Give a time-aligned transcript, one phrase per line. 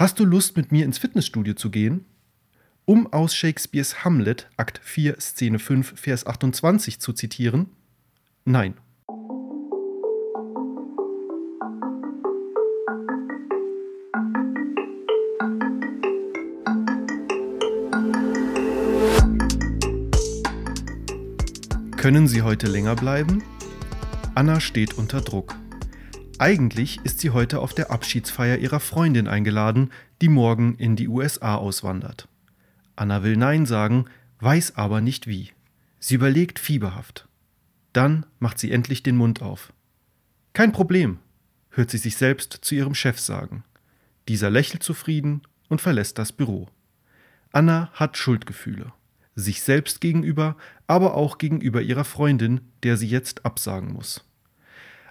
[0.00, 2.06] Hast du Lust, mit mir ins Fitnessstudio zu gehen?
[2.86, 7.66] Um aus Shakespeares Hamlet, Akt 4, Szene 5, Vers 28 zu zitieren?
[8.46, 8.78] Nein.
[21.98, 23.42] Können Sie heute länger bleiben?
[24.34, 25.59] Anna steht unter Druck.
[26.40, 29.92] Eigentlich ist sie heute auf der Abschiedsfeier ihrer Freundin eingeladen,
[30.22, 32.28] die morgen in die USA auswandert.
[32.96, 34.06] Anna will Nein sagen,
[34.38, 35.50] weiß aber nicht wie.
[35.98, 37.28] Sie überlegt fieberhaft.
[37.92, 39.74] Dann macht sie endlich den Mund auf.
[40.54, 41.18] Kein Problem,
[41.68, 43.62] hört sie sich selbst zu ihrem Chef sagen.
[44.26, 46.68] Dieser lächelt zufrieden und verlässt das Büro.
[47.52, 48.94] Anna hat Schuldgefühle.
[49.34, 54.24] Sich selbst gegenüber, aber auch gegenüber ihrer Freundin, der sie jetzt absagen muss.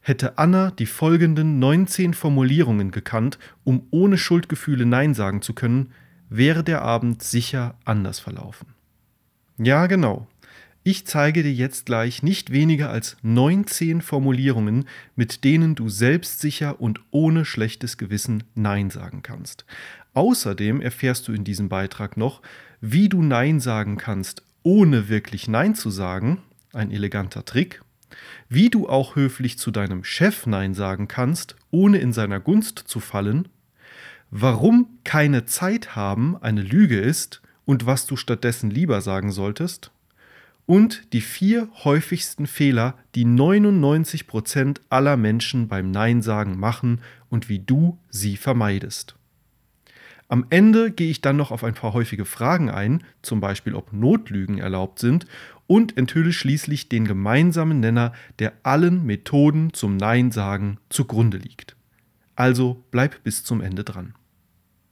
[0.10, 5.92] Hätte Anna die folgenden 19 Formulierungen gekannt, um ohne Schuldgefühle Nein sagen zu können,
[6.30, 8.74] wäre der Abend sicher anders verlaufen.
[9.60, 10.28] Ja, genau.
[10.82, 17.02] Ich zeige dir jetzt gleich nicht weniger als 19 Formulierungen, mit denen du selbstsicher und
[17.12, 19.64] ohne schlechtes Gewissen Nein sagen kannst.
[20.16, 22.42] Außerdem erfährst du in diesem Beitrag noch,
[22.82, 26.42] wie du Nein sagen kannst, ohne wirklich Nein zu sagen,
[26.74, 27.84] ein eleganter Trick,
[28.48, 33.00] wie du auch höflich zu deinem Chef Nein sagen kannst, ohne in seiner Gunst zu
[33.00, 33.48] fallen,
[34.32, 39.92] warum keine Zeit haben eine Lüge ist und was du stattdessen lieber sagen solltest,
[40.66, 47.58] und die vier häufigsten Fehler, die 99% aller Menschen beim Nein sagen machen und wie
[47.58, 49.16] du sie vermeidest.
[50.32, 53.92] Am Ende gehe ich dann noch auf ein paar häufige Fragen ein, zum Beispiel ob
[53.92, 55.26] Notlügen erlaubt sind,
[55.66, 61.76] und enthülle schließlich den gemeinsamen Nenner, der allen Methoden zum Nein sagen zugrunde liegt.
[62.36, 64.14] Also bleib bis zum Ende dran.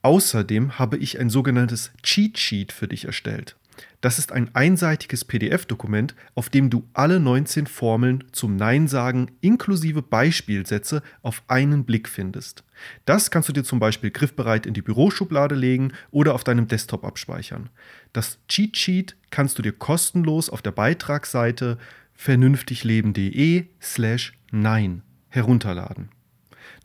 [0.01, 3.57] Außerdem habe ich ein sogenanntes Cheat Sheet für dich erstellt.
[4.01, 10.01] Das ist ein einseitiges PDF-Dokument, auf dem du alle 19 Formeln zum Nein sagen inklusive
[10.01, 12.63] Beispielsätze auf einen Blick findest.
[13.05, 17.03] Das kannst du dir zum Beispiel griffbereit in die Büroschublade legen oder auf deinem Desktop
[17.03, 17.69] abspeichern.
[18.13, 21.77] Das Cheat Sheet kannst du dir kostenlos auf der Beitragsseite
[22.13, 26.09] vernünftigleben.de slash nein herunterladen.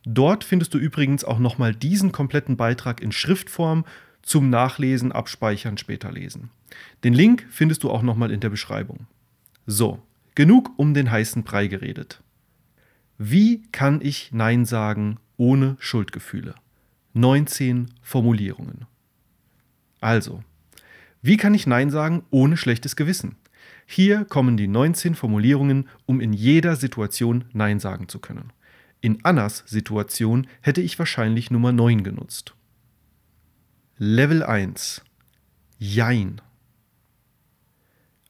[0.05, 3.85] Dort findest du übrigens auch nochmal diesen kompletten Beitrag in Schriftform
[4.21, 6.49] zum Nachlesen, Abspeichern, später lesen.
[7.03, 9.07] Den Link findest du auch nochmal in der Beschreibung.
[9.65, 10.01] So,
[10.35, 12.21] genug um den heißen Brei geredet.
[13.17, 16.55] Wie kann ich Nein sagen ohne Schuldgefühle?
[17.15, 18.85] 19 Formulierungen.
[19.99, 20.41] Also,
[21.21, 23.35] wie kann ich Nein sagen ohne schlechtes Gewissen?
[23.85, 28.53] Hier kommen die 19 Formulierungen, um in jeder Situation Nein sagen zu können.
[29.01, 32.55] In Annas Situation hätte ich wahrscheinlich Nummer 9 genutzt.
[33.97, 35.03] Level 1.
[35.77, 36.41] Jein.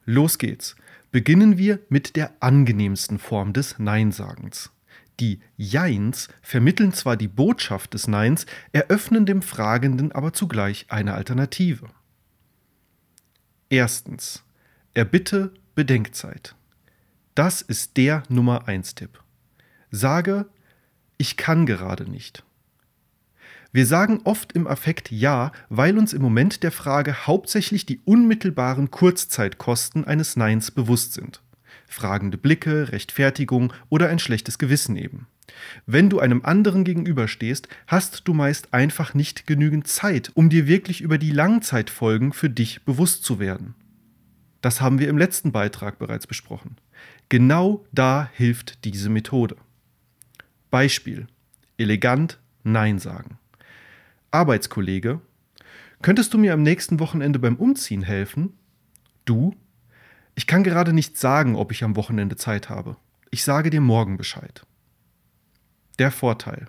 [0.04, 0.74] Los geht's.
[1.12, 4.73] Beginnen wir mit der angenehmsten Form des Neinsagens.
[5.20, 11.88] Die Jeins vermitteln zwar die Botschaft des Neins, eröffnen dem Fragenden aber zugleich eine Alternative.
[13.68, 14.44] Erstens.
[14.92, 16.54] Erbitte Bedenkzeit.
[17.34, 19.20] Das ist der Nummer 1 Tipp.
[19.90, 20.46] Sage,
[21.16, 22.44] ich kann gerade nicht.
[23.72, 28.92] Wir sagen oft im Affekt Ja, weil uns im Moment der Frage hauptsächlich die unmittelbaren
[28.92, 31.42] Kurzzeitkosten eines Neins bewusst sind.
[31.94, 35.28] Fragende Blicke, Rechtfertigung oder ein schlechtes Gewissen eben.
[35.86, 41.02] Wenn du einem anderen gegenüberstehst, hast du meist einfach nicht genügend Zeit, um dir wirklich
[41.02, 43.76] über die Langzeitfolgen für dich bewusst zu werden.
[44.60, 46.78] Das haben wir im letzten Beitrag bereits besprochen.
[47.28, 49.54] Genau da hilft diese Methode.
[50.72, 51.28] Beispiel.
[51.78, 53.38] Elegant Nein sagen.
[54.32, 55.20] Arbeitskollege,
[56.02, 58.54] könntest du mir am nächsten Wochenende beim Umziehen helfen?
[59.24, 59.54] Du?
[60.34, 62.96] Ich kann gerade nicht sagen, ob ich am Wochenende Zeit habe.
[63.30, 64.66] Ich sage dir morgen Bescheid.
[65.98, 66.66] Der Vorteil.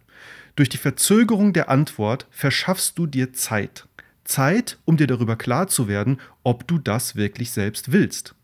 [0.55, 3.87] Durch die Verzögerung der Antwort verschaffst du dir Zeit.
[4.23, 8.35] Zeit, um dir darüber klar zu werden, ob du das wirklich selbst willst.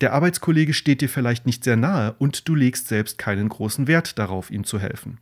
[0.00, 4.18] Der Arbeitskollege steht dir vielleicht nicht sehr nahe und du legst selbst keinen großen Wert
[4.18, 5.18] darauf, ihm zu helfen.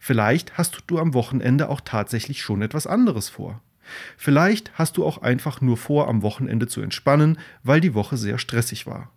[0.00, 3.60] Vielleicht hast du am Wochenende auch tatsächlich schon etwas anderes vor.
[4.16, 8.38] Vielleicht hast du auch einfach nur vor, am Wochenende zu entspannen, weil die Woche sehr
[8.38, 9.10] stressig war.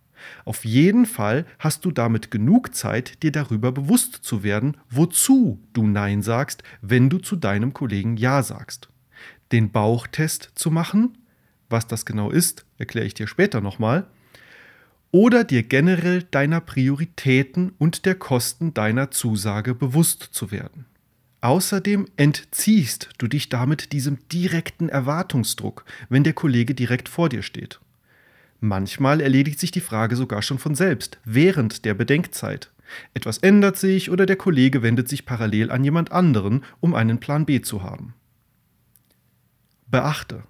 [0.45, 5.85] Auf jeden Fall hast du damit genug Zeit, dir darüber bewusst zu werden, wozu du
[5.85, 8.89] Nein sagst, wenn du zu deinem Kollegen Ja sagst.
[9.51, 11.17] Den Bauchtest zu machen,
[11.69, 14.07] was das genau ist, erkläre ich dir später nochmal,
[15.11, 20.85] oder dir generell deiner Prioritäten und der Kosten deiner Zusage bewusst zu werden.
[21.44, 27.81] Außerdem entziehst du dich damit diesem direkten Erwartungsdruck, wenn der Kollege direkt vor dir steht.
[28.62, 32.72] Manchmal erledigt sich die Frage sogar schon von selbst, während der Bedenkzeit.
[33.13, 37.45] Etwas ändert sich oder der Kollege wendet sich parallel an jemand anderen, um einen Plan
[37.45, 38.13] B zu haben.
[39.88, 40.44] Beachte,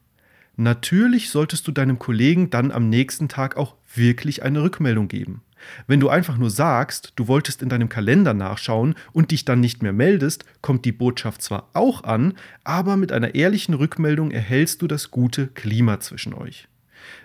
[0.58, 5.42] natürlich solltest du deinem Kollegen dann am nächsten Tag auch wirklich eine Rückmeldung geben.
[5.88, 9.84] Wenn du einfach nur sagst, du wolltest in deinem Kalender nachschauen und dich dann nicht
[9.84, 12.34] mehr meldest, kommt die Botschaft zwar auch an,
[12.64, 16.68] aber mit einer ehrlichen Rückmeldung erhältst du das gute Klima zwischen euch.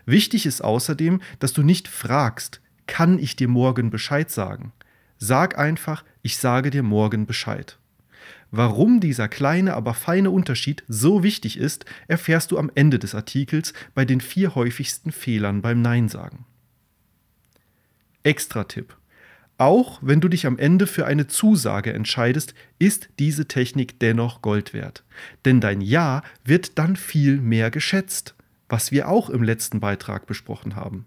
[0.07, 4.73] Wichtig ist außerdem, dass du nicht fragst, kann ich dir morgen Bescheid sagen?
[5.19, 7.79] Sag einfach, ich sage dir morgen Bescheid.
[8.51, 13.75] Warum dieser kleine, aber feine Unterschied so wichtig ist, erfährst du am Ende des Artikels
[13.95, 16.47] bei den vier häufigsten Fehlern beim Nein sagen.
[18.29, 18.95] Extra-Tipp.
[19.57, 24.75] Auch wenn du dich am Ende für eine Zusage entscheidest, ist diese Technik dennoch Gold
[24.75, 25.03] wert.
[25.47, 28.35] Denn dein Ja wird dann viel mehr geschätzt,
[28.69, 31.07] was wir auch im letzten Beitrag besprochen haben.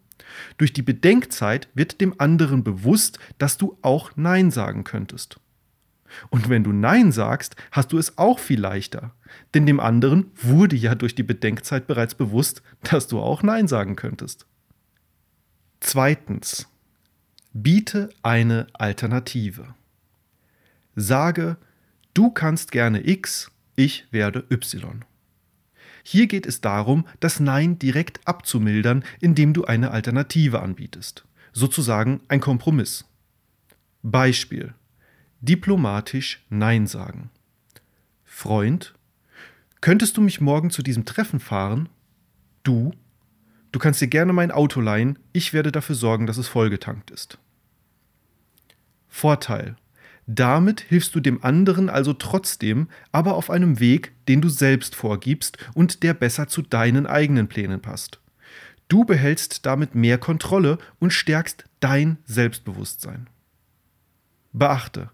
[0.58, 5.40] Durch die Bedenkzeit wird dem anderen bewusst, dass du auch Nein sagen könntest.
[6.30, 9.14] Und wenn du Nein sagst, hast du es auch viel leichter.
[9.54, 13.96] Denn dem anderen wurde ja durch die Bedenkzeit bereits bewusst, dass du auch Nein sagen
[13.96, 14.46] könntest.
[15.80, 16.68] Zweitens.
[17.54, 19.76] Biete eine Alternative.
[20.96, 21.58] Sage,
[22.14, 25.04] du kannst gerne X, ich werde Y.
[26.02, 31.26] Hier geht es darum, das Nein direkt abzumildern, indem du eine Alternative anbietest.
[31.52, 33.04] Sozusagen ein Kompromiss.
[34.02, 34.74] Beispiel.
[35.42, 37.32] Diplomatisch Nein sagen.
[38.24, 38.94] Freund,
[39.82, 41.90] könntest du mich morgen zu diesem Treffen fahren?
[42.64, 42.94] Du,
[43.74, 47.41] du kannst dir gerne mein Auto leihen, ich werde dafür sorgen, dass es vollgetankt ist.
[49.14, 49.76] Vorteil.
[50.26, 55.58] Damit hilfst du dem anderen also trotzdem, aber auf einem Weg, den du selbst vorgibst
[55.76, 58.22] und der besser zu deinen eigenen Plänen passt.
[58.88, 63.28] Du behältst damit mehr Kontrolle und stärkst dein Selbstbewusstsein.
[64.54, 65.12] Beachte,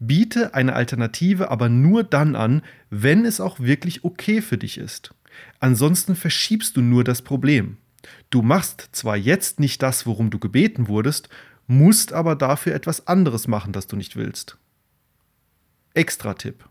[0.00, 5.14] biete eine Alternative aber nur dann an, wenn es auch wirklich okay für dich ist.
[5.60, 7.76] Ansonsten verschiebst du nur das Problem.
[8.30, 11.28] Du machst zwar jetzt nicht das, worum du gebeten wurdest,
[11.66, 14.58] musst aber dafür etwas anderes machen, das du nicht willst.
[15.94, 16.68] Extra-Tipp.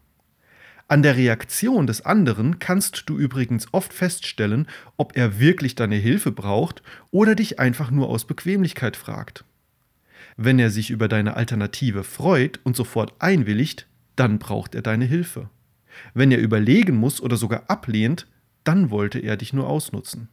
[0.88, 6.32] An der Reaktion des anderen kannst du übrigens oft feststellen, ob er wirklich deine Hilfe
[6.32, 9.46] braucht oder dich einfach nur aus Bequemlichkeit fragt.
[10.38, 15.50] Wenn er sich über deine Alternative freut und sofort einwilligt, dann braucht er deine Hilfe.
[16.14, 18.28] Wenn er überlegen muss oder sogar ablehnt,
[18.64, 20.28] dann wollte er dich nur ausnutzen.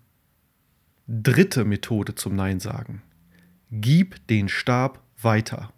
[1.06, 3.02] Dritte Methode zum Nein sagen.
[3.74, 5.72] Gib den Stab weiter.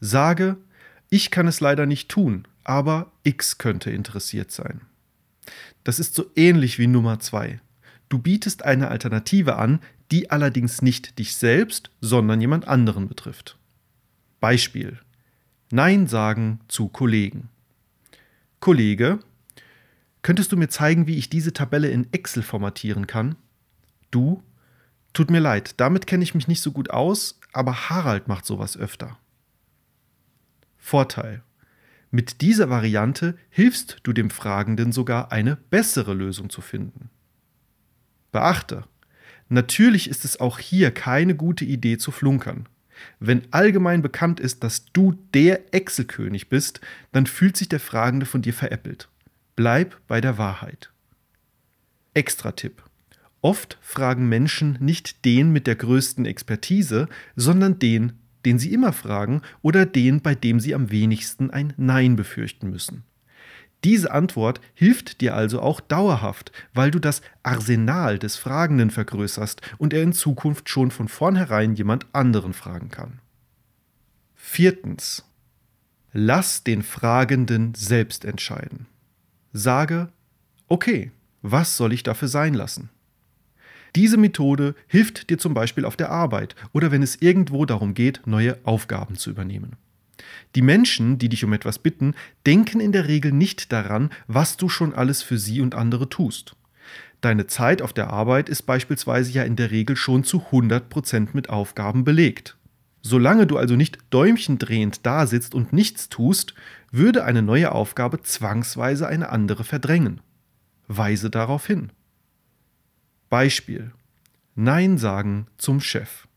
[0.00, 0.56] Sage,
[1.10, 4.80] ich kann es leider nicht tun, aber X könnte interessiert sein.
[5.84, 7.60] Das ist so ähnlich wie Nummer 2.
[8.08, 9.80] Du bietest eine Alternative an,
[10.10, 13.58] die allerdings nicht dich selbst, sondern jemand anderen betrifft.
[14.40, 14.98] Beispiel.
[15.70, 17.50] Nein sagen zu Kollegen.
[18.60, 19.18] Kollege,
[20.22, 23.36] könntest du mir zeigen, wie ich diese Tabelle in Excel formatieren kann?
[24.10, 24.42] Du,
[25.14, 28.76] tut mir leid, damit kenne ich mich nicht so gut aus, aber Harald macht sowas
[28.76, 29.18] öfter.
[30.76, 31.42] Vorteil.
[32.10, 37.10] Mit dieser Variante hilfst du dem Fragenden sogar eine bessere Lösung zu finden.
[38.30, 38.84] Beachte,
[39.48, 42.68] natürlich ist es auch hier keine gute Idee zu flunkern.
[43.18, 46.80] Wenn allgemein bekannt ist, dass du der Excel-König bist,
[47.12, 49.08] dann fühlt sich der Fragende von dir veräppelt.
[49.56, 50.92] Bleib bei der Wahrheit.
[52.14, 52.82] Extra-Tipp.
[53.44, 59.42] Oft fragen Menschen nicht den mit der größten Expertise, sondern den den Sie immer fragen
[59.62, 63.04] oder den, bei dem Sie am wenigsten ein Nein befürchten müssen.
[63.82, 69.92] Diese Antwort hilft dir also auch dauerhaft, weil du das Arsenal des Fragenden vergrößerst und
[69.92, 73.20] er in Zukunft schon von vornherein jemand anderen fragen kann.
[74.34, 75.24] Viertens.
[76.12, 78.86] Lass den Fragenden selbst entscheiden.
[79.52, 80.08] Sage,
[80.68, 81.10] okay,
[81.42, 82.88] was soll ich dafür sein lassen?
[83.96, 88.26] Diese Methode hilft dir zum Beispiel auf der Arbeit oder wenn es irgendwo darum geht,
[88.26, 89.76] neue Aufgaben zu übernehmen.
[90.54, 92.14] Die Menschen, die dich um etwas bitten,
[92.46, 96.56] denken in der Regel nicht daran, was du schon alles für sie und andere tust.
[97.20, 101.48] Deine Zeit auf der Arbeit ist beispielsweise ja in der Regel schon zu 100% mit
[101.48, 102.56] Aufgaben belegt.
[103.00, 106.54] Solange du also nicht däumchendrehend da sitzt und nichts tust,
[106.90, 110.20] würde eine neue Aufgabe zwangsweise eine andere verdrängen.
[110.88, 111.90] Weise darauf hin.
[113.28, 113.92] Beispiel.
[114.54, 116.28] Nein sagen zum Chef.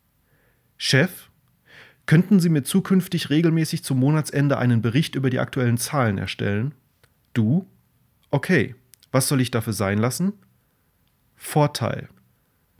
[0.77, 1.27] Chef,
[2.08, 6.74] Könnten Sie mir zukünftig regelmäßig zum Monatsende einen Bericht über die aktuellen Zahlen erstellen?
[7.34, 7.67] Du?
[8.32, 8.75] Okay.
[9.12, 10.34] Was soll ich dafür sein lassen?
[11.36, 12.08] Vorteil.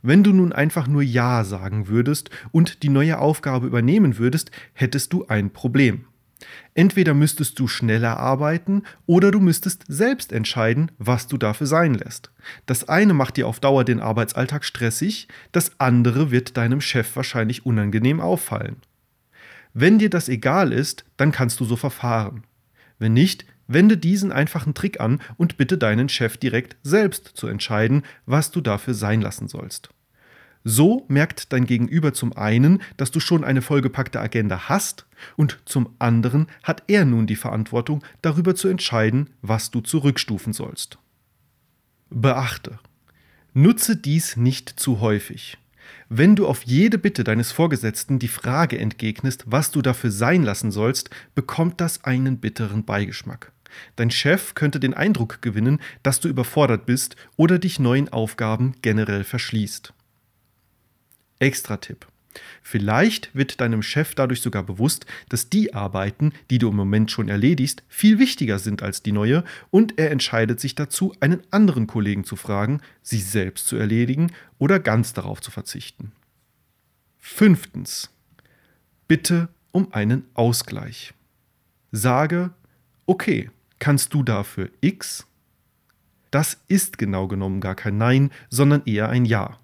[0.00, 5.12] Wenn du nun einfach nur Ja sagen würdest und die neue Aufgabe übernehmen würdest, hättest
[5.12, 6.06] du ein Problem.
[6.74, 12.30] Entweder müsstest du schneller arbeiten oder du müsstest selbst entscheiden, was du dafür sein lässt.
[12.66, 17.66] Das eine macht dir auf Dauer den Arbeitsalltag stressig, das andere wird deinem Chef wahrscheinlich
[17.66, 18.76] unangenehm auffallen.
[19.74, 22.44] Wenn dir das egal ist, dann kannst du so verfahren.
[22.98, 28.02] Wenn nicht, wende diesen einfachen Trick an und bitte deinen Chef direkt selbst zu entscheiden,
[28.26, 29.90] was du dafür sein lassen sollst.
[30.64, 35.94] So merkt dein Gegenüber zum einen, dass du schon eine vollgepackte Agenda hast und zum
[35.98, 40.98] anderen hat er nun die Verantwortung, darüber zu entscheiden, was du zurückstufen sollst.
[42.10, 42.78] Beachte,
[43.54, 45.58] nutze dies nicht zu häufig.
[46.08, 50.70] Wenn du auf jede Bitte deines Vorgesetzten die Frage entgegnest, was du dafür sein lassen
[50.70, 53.52] sollst, bekommt das einen bitteren Beigeschmack.
[53.96, 59.24] Dein Chef könnte den Eindruck gewinnen, dass du überfordert bist oder dich neuen Aufgaben generell
[59.24, 59.92] verschließt.
[61.38, 62.06] Extra-Tipp.
[62.62, 67.28] Vielleicht wird deinem Chef dadurch sogar bewusst, dass die Arbeiten, die du im Moment schon
[67.28, 72.24] erledigst, viel wichtiger sind als die neue und er entscheidet sich dazu, einen anderen Kollegen
[72.24, 76.12] zu fragen, sie selbst zu erledigen oder ganz darauf zu verzichten.
[77.18, 78.10] Fünftens.
[79.06, 81.14] Bitte um einen Ausgleich.
[81.90, 82.50] Sage,
[83.06, 85.26] okay, kannst du dafür X?
[86.30, 89.58] Das ist genau genommen gar kein Nein, sondern eher ein Ja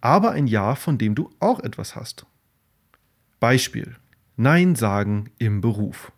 [0.00, 2.26] aber ein Ja, von dem du auch etwas hast.
[3.40, 3.96] Beispiel:
[4.36, 6.12] Nein sagen im Beruf.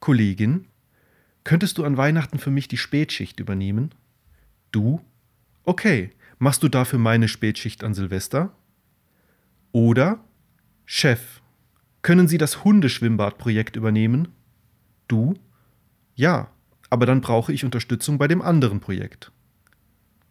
[0.00, 0.66] Kollegin,
[1.44, 3.94] könntest du an Weihnachten für mich die Spätschicht übernehmen?
[4.70, 5.00] Du?
[5.64, 8.54] Okay, machst du dafür meine Spätschicht an Silvester?
[9.72, 10.22] Oder
[10.84, 11.40] Chef,
[12.02, 14.28] können Sie das Hundeschwimmbadprojekt übernehmen?
[15.08, 15.34] Du?
[16.14, 16.50] Ja,
[16.90, 19.32] aber dann brauche ich Unterstützung bei dem anderen Projekt.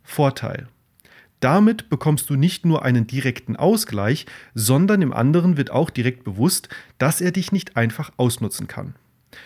[0.03, 0.67] Vorteil.
[1.43, 6.69] Damit bekommst du nicht nur einen direkten Ausgleich, sondern im anderen wird auch direkt bewusst,
[6.99, 8.95] dass er dich nicht einfach ausnutzen kann.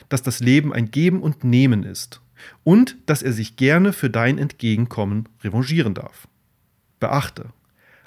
[0.07, 2.21] Dass das Leben ein Geben und Nehmen ist.
[2.63, 6.27] Und dass er sich gerne für dein Entgegenkommen revanchieren darf.
[6.99, 7.47] Beachte,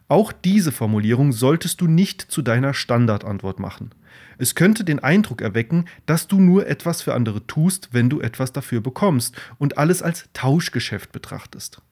[0.06, 3.90] auch diese Formulierung solltest du nicht zu deiner Standardantwort machen.
[4.38, 8.52] Es könnte den Eindruck erwecken, dass du nur etwas für andere tust, wenn du etwas
[8.52, 11.82] dafür bekommst und alles als Tauschgeschäft betrachtest.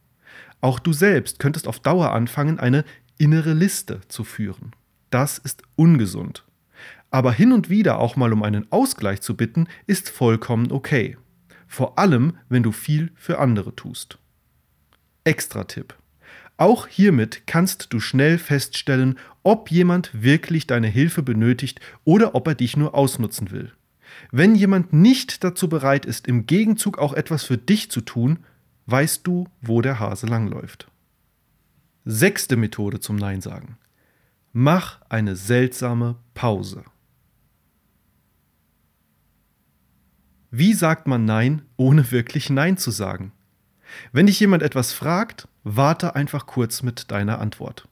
[0.61, 2.85] Auch du selbst könntest auf Dauer anfangen, eine
[3.19, 4.73] innere Liste zu führen.
[5.11, 6.45] Das ist ungesund.
[7.11, 11.17] Aber hin und wieder auch mal um einen Ausgleich zu bitten, ist vollkommen okay.
[11.67, 14.19] Vor allem, wenn du viel für andere tust.
[15.25, 15.95] Extra Tipp.
[16.57, 22.55] Auch hiermit kannst du schnell feststellen, ob jemand wirklich deine Hilfe benötigt oder ob er
[22.57, 23.73] dich nur ausnutzen will.
[24.33, 28.41] Wenn jemand nicht dazu bereit ist, im Gegenzug auch etwas für dich zu tun,
[28.88, 30.90] weißt du, wo der Hase langläuft.
[32.04, 33.76] Sechste Methode zum Nein sagen.
[34.52, 36.85] Mach eine seltsame Pause.
[40.50, 43.33] Wie sagt man Nein, ohne wirklich Nein zu sagen?
[44.12, 47.87] Wenn dich jemand etwas fragt, warte einfach kurz mit deiner Antwort.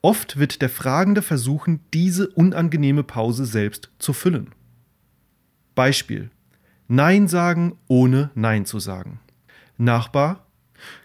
[0.00, 4.52] Oft wird der Fragende versuchen, diese unangenehme Pause selbst zu füllen.
[5.76, 6.30] Beispiel.
[6.88, 9.20] Nein sagen, ohne Nein zu sagen.
[9.78, 10.46] Nachbar,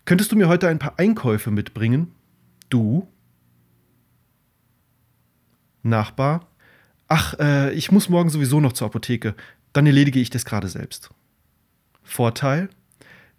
[0.05, 2.13] könntest du mir heute ein paar Einkäufe mitbringen?
[2.69, 3.07] Du?
[5.83, 6.47] Nachbar,
[7.07, 9.35] ach, äh, ich muss morgen sowieso noch zur Apotheke,
[9.73, 11.11] dann erledige ich das gerade selbst.
[12.03, 12.69] Vorteil?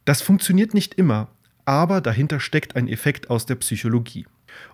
[0.04, 1.28] Das funktioniert nicht immer,
[1.64, 4.26] aber dahinter steckt ein Effekt aus der Psychologie.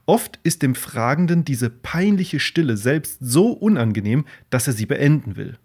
[0.07, 5.59] Oft ist dem Fragenden diese peinliche Stille selbst so unangenehm, dass er sie beenden will.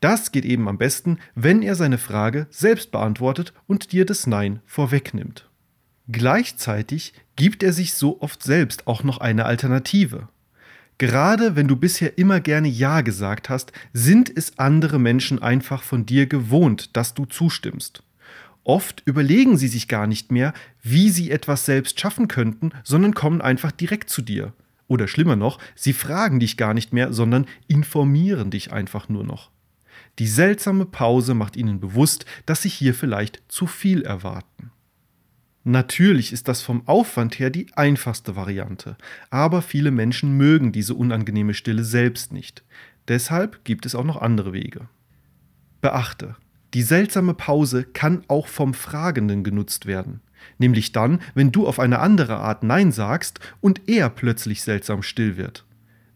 [0.00, 4.60] Das geht eben am besten, wenn er seine Frage selbst beantwortet und dir das Nein
[4.66, 5.48] vorwegnimmt.
[6.08, 10.28] Gleichzeitig gibt er sich so oft selbst auch noch eine Alternative.
[10.98, 16.06] Gerade wenn du bisher immer gerne Ja gesagt hast, sind es andere Menschen einfach von
[16.06, 18.02] dir gewohnt, dass du zustimmst.
[18.64, 23.40] Oft überlegen sie sich gar nicht mehr, wie sie etwas selbst schaffen könnten, sondern kommen
[23.40, 24.54] einfach direkt zu dir.
[24.88, 29.50] Oder schlimmer noch, sie fragen dich gar nicht mehr, sondern informieren dich einfach nur noch.
[30.18, 34.70] Die seltsame Pause macht ihnen bewusst, dass sie hier vielleicht zu viel erwarten.
[35.68, 38.96] Natürlich ist das vom Aufwand her die einfachste Variante,
[39.30, 42.62] aber viele Menschen mögen diese unangenehme Stille selbst nicht.
[43.08, 44.88] Deshalb gibt es auch noch andere Wege.
[45.80, 46.36] Beachte,
[46.72, 50.20] die seltsame Pause kann auch vom Fragenden genutzt werden,
[50.58, 55.36] nämlich dann, wenn du auf eine andere Art Nein sagst und er plötzlich seltsam still
[55.36, 55.64] wird.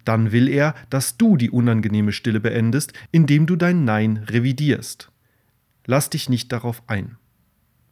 [0.04, 5.10] Dann will er, dass du die unangenehme Stille beendest, indem du dein Nein revidierst.
[5.86, 7.16] Lass dich nicht darauf ein.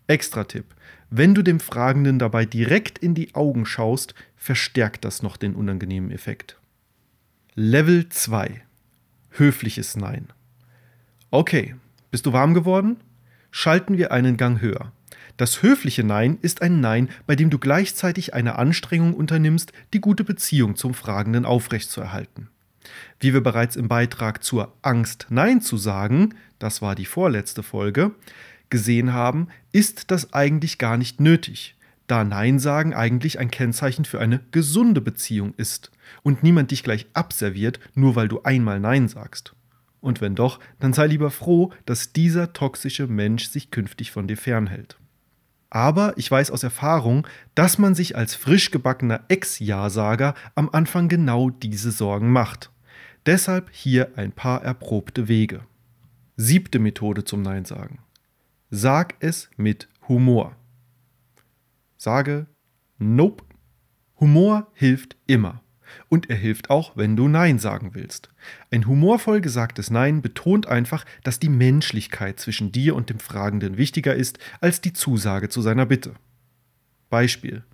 [0.06, 0.74] Extra-Tipp.
[1.10, 6.10] Wenn du dem Fragenden dabei direkt in die Augen schaust, verstärkt das noch den unangenehmen
[6.10, 6.58] Effekt.
[7.54, 8.62] Level 2.
[9.30, 10.28] Höfliches Nein.
[11.30, 11.74] Okay,
[12.10, 12.96] bist du warm geworden?
[13.50, 14.92] Schalten wir einen Gang höher.
[15.38, 20.25] Das höfliche Nein ist ein Nein, bei dem du gleichzeitig eine Anstrengung unternimmst, die gute
[20.25, 22.49] Beziehung zum Fragenden aufrechtzuerhalten.
[23.21, 28.11] Wie wir bereits im Beitrag zur Angst, Nein zu sagen, das war die vorletzte Folge,
[28.68, 31.76] gesehen haben, ist das eigentlich gar nicht nötig,
[32.09, 35.92] da Nein sagen eigentlich ein Kennzeichen für eine gesunde Beziehung ist
[36.23, 39.54] und niemand dich gleich abserviert, nur weil du einmal Nein sagst.
[40.00, 44.37] Und wenn doch, dann sei lieber froh, dass dieser toxische Mensch sich künftig von dir
[44.37, 44.97] fernhält.
[45.70, 51.50] Aber ich weiß aus Erfahrung, dass man sich als frisch gebackener Ex-Ja-Sager am Anfang genau
[51.50, 52.70] diese Sorgen macht.
[53.26, 55.60] Deshalb hier ein paar erprobte Wege.
[56.37, 57.98] Siebte Methode zum Nein sagen.
[58.70, 60.56] Sag es mit Humor.
[61.96, 62.46] Sage
[62.98, 63.44] Nope.
[64.20, 65.62] Humor hilft immer.
[66.09, 68.30] Und er hilft auch, wenn du Nein sagen willst.
[68.71, 74.14] Ein humorvoll gesagtes Nein betont einfach, dass die Menschlichkeit zwischen dir und dem Fragenden wichtiger
[74.14, 76.14] ist als die Zusage zu seiner Bitte.
[77.11, 77.64] Beispiel.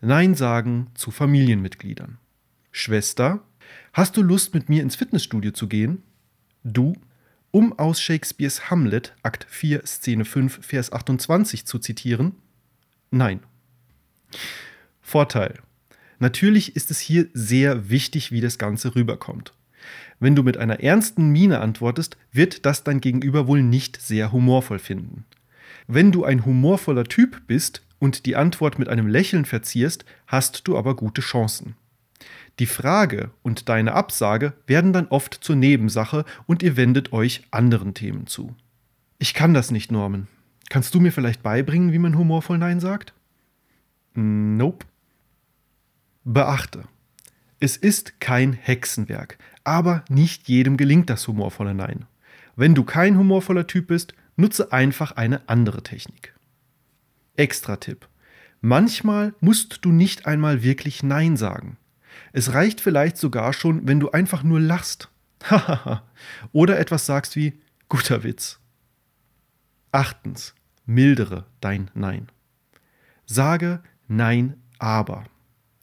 [0.00, 2.18] Nein sagen zu Familienmitgliedern.
[2.70, 3.40] Schwester,
[3.92, 6.02] hast du Lust mit mir ins Fitnessstudio zu gehen?
[6.64, 6.94] Du,
[7.50, 12.34] um aus Shakespeares Hamlet, Akt 4, Szene 5, Vers 28 zu zitieren?
[13.10, 13.40] Nein.
[15.00, 15.60] Vorteil.
[16.18, 19.52] Natürlich ist es hier sehr wichtig, wie das Ganze rüberkommt.
[20.20, 24.78] Wenn du mit einer ernsten Miene antwortest, wird das dein Gegenüber wohl nicht sehr humorvoll
[24.78, 25.24] finden.
[25.86, 30.78] Wenn du ein humorvoller Typ bist und die Antwort mit einem Lächeln verzierst, hast du
[30.78, 31.76] aber gute Chancen.
[32.58, 37.94] Die Frage und deine Absage werden dann oft zur Nebensache und ihr wendet euch anderen
[37.94, 38.54] Themen zu.
[39.18, 40.28] Ich kann das nicht, Norman.
[40.70, 43.12] Kannst du mir vielleicht beibringen, wie man humorvoll Nein sagt?
[44.14, 44.86] Nope.
[46.24, 46.84] Beachte,
[47.60, 52.06] es ist kein Hexenwerk, aber nicht jedem gelingt das humorvolle Nein.
[52.56, 56.34] Wenn du kein humorvoller Typ bist, nutze einfach eine andere Technik.
[57.36, 58.08] Extra Tipp.
[58.60, 61.76] Manchmal musst du nicht einmal wirklich Nein sagen.
[62.32, 65.10] Es reicht vielleicht sogar schon, wenn du einfach nur lachst.
[66.52, 68.60] Oder etwas sagst wie guter Witz.
[69.92, 70.54] Achtens,
[70.86, 72.28] mildere dein Nein.
[73.26, 75.24] Sage Nein, aber.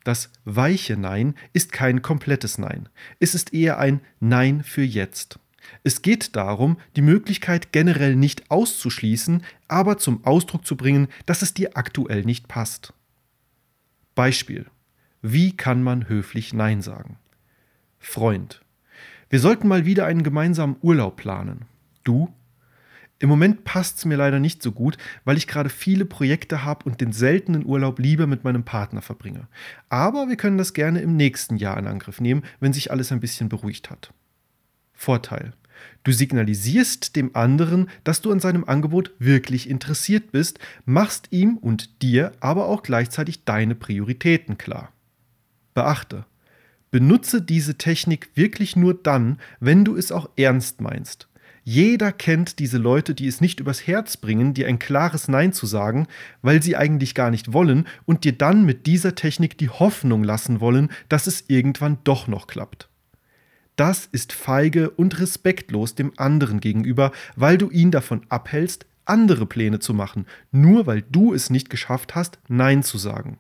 [0.04, 2.90] Das weiche Nein ist kein komplettes Nein.
[3.20, 5.40] Es ist eher ein Nein für jetzt.
[5.84, 11.54] Es geht darum, die Möglichkeit generell nicht auszuschließen, aber zum Ausdruck zu bringen, dass es
[11.54, 12.94] dir aktuell nicht passt.
[14.16, 14.66] Beispiel.
[15.22, 17.18] Wie kann man höflich Nein sagen?
[18.00, 18.62] Freund.
[19.30, 21.66] Wir sollten mal wieder einen gemeinsamen Urlaub planen.
[22.04, 22.34] Du?
[23.22, 26.86] Im Moment passt es mir leider nicht so gut, weil ich gerade viele Projekte habe
[26.86, 29.48] und den seltenen Urlaub lieber mit meinem Partner verbringe.
[29.90, 33.20] Aber wir können das gerne im nächsten Jahr in Angriff nehmen, wenn sich alles ein
[33.20, 34.12] bisschen beruhigt hat.
[34.92, 35.54] Vorteil.
[36.04, 42.02] Du signalisierst dem anderen, dass du an seinem Angebot wirklich interessiert bist, machst ihm und
[42.02, 44.92] dir aber auch gleichzeitig deine Prioritäten klar.
[45.76, 46.26] Beachte,
[46.90, 51.28] benutze diese Technik wirklich nur dann, wenn du es auch ernst meinst.
[51.64, 55.68] Jeder kennt diese Leute, die es nicht übers Herz bringen, dir ein klares Nein zu
[55.68, 56.08] sagen,
[56.42, 60.60] weil sie eigentlich gar nicht wollen und dir dann mit dieser Technik die Hoffnung lassen
[60.60, 62.90] wollen, dass es irgendwann doch noch klappt.
[63.76, 69.80] Das ist feige und respektlos dem anderen gegenüber, weil du ihn davon abhältst, andere Pläne
[69.80, 73.38] zu machen, nur weil du es nicht geschafft hast, Nein zu sagen.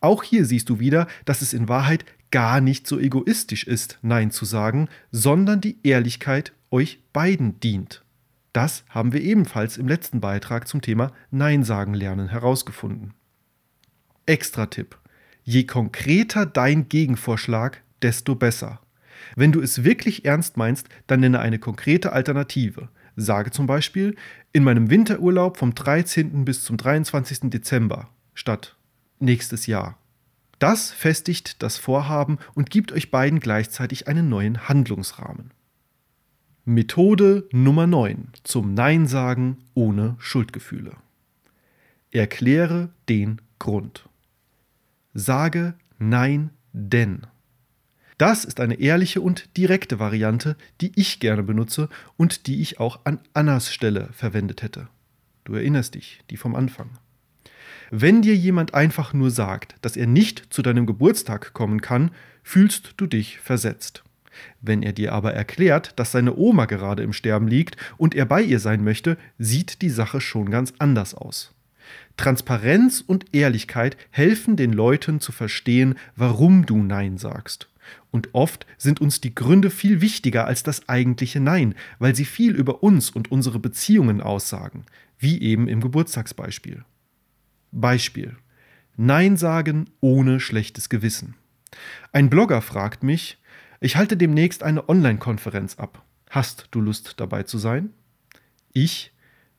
[0.00, 4.32] Auch hier siehst du wieder, dass es in Wahrheit gar nicht so egoistisch ist, Nein
[4.32, 8.02] zu sagen, sondern die Ehrlichkeit euch beiden dient.
[8.52, 13.14] Das haben wir ebenfalls im letzten Beitrag zum Thema Nein sagen lernen herausgefunden.
[14.26, 14.98] Extra Tipp.
[15.44, 18.80] Je konkreter dein Gegenvorschlag, desto besser.
[19.36, 22.88] Wenn du es wirklich ernst meinst, dann nenne eine konkrete Alternative.
[23.16, 24.16] Sage zum Beispiel,
[24.52, 26.44] in meinem Winterurlaub vom 13.
[26.44, 27.50] bis zum 23.
[27.50, 28.76] Dezember statt
[29.18, 29.98] nächstes Jahr.
[30.58, 35.50] Das festigt das Vorhaben und gibt euch beiden gleichzeitig einen neuen Handlungsrahmen.
[36.64, 40.92] Methode Nummer 9 zum Nein sagen ohne Schuldgefühle.
[42.12, 44.08] Erkläre den Grund.
[45.12, 47.26] Sage Nein denn.
[48.16, 53.00] Das ist eine ehrliche und direkte Variante, die ich gerne benutze und die ich auch
[53.02, 54.86] an Annas Stelle verwendet hätte.
[55.42, 56.90] Du erinnerst dich, die vom Anfang.
[57.90, 62.12] Wenn dir jemand einfach nur sagt, dass er nicht zu deinem Geburtstag kommen kann,
[62.44, 64.04] fühlst du dich versetzt.
[64.60, 68.42] Wenn er dir aber erklärt, dass seine Oma gerade im Sterben liegt und er bei
[68.42, 71.54] ihr sein möchte, sieht die Sache schon ganz anders aus.
[72.16, 77.68] Transparenz und Ehrlichkeit helfen den Leuten zu verstehen, warum du Nein sagst.
[78.10, 82.54] Und oft sind uns die Gründe viel wichtiger als das eigentliche Nein, weil sie viel
[82.54, 84.84] über uns und unsere Beziehungen aussagen,
[85.18, 86.84] wie eben im Geburtstagsbeispiel.
[87.72, 88.36] Beispiel.
[88.96, 91.34] Nein sagen ohne schlechtes Gewissen.
[92.12, 93.38] Ein Blogger fragt mich,
[93.82, 96.02] ich halte demnächst eine Online-Konferenz ab.
[96.30, 97.90] Hast du Lust dabei zu sein?
[98.72, 99.12] Ich,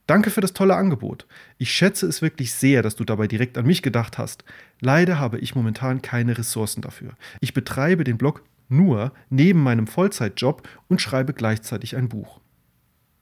[0.07, 1.27] danke für das tolle Angebot.
[1.57, 4.43] Ich schätze es wirklich sehr, dass du dabei direkt an mich gedacht hast.
[4.79, 7.11] Leider habe ich momentan keine Ressourcen dafür.
[7.41, 12.39] Ich betreibe den Blog nur neben meinem Vollzeitjob und schreibe gleichzeitig ein Buch.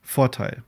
[0.02, 0.64] Vorteil.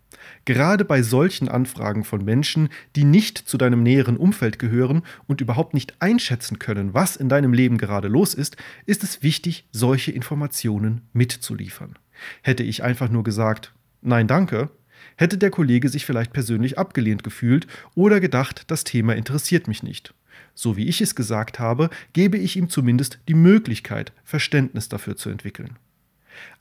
[0.45, 5.73] Gerade bei solchen Anfragen von Menschen, die nicht zu deinem näheren Umfeld gehören und überhaupt
[5.73, 11.01] nicht einschätzen können, was in deinem Leben gerade los ist, ist es wichtig, solche Informationen
[11.13, 11.97] mitzuliefern.
[12.41, 14.69] Hätte ich einfach nur gesagt, nein danke,
[15.17, 20.13] hätte der Kollege sich vielleicht persönlich abgelehnt gefühlt oder gedacht, das Thema interessiert mich nicht.
[20.55, 25.29] So wie ich es gesagt habe, gebe ich ihm zumindest die Möglichkeit, Verständnis dafür zu
[25.29, 25.77] entwickeln.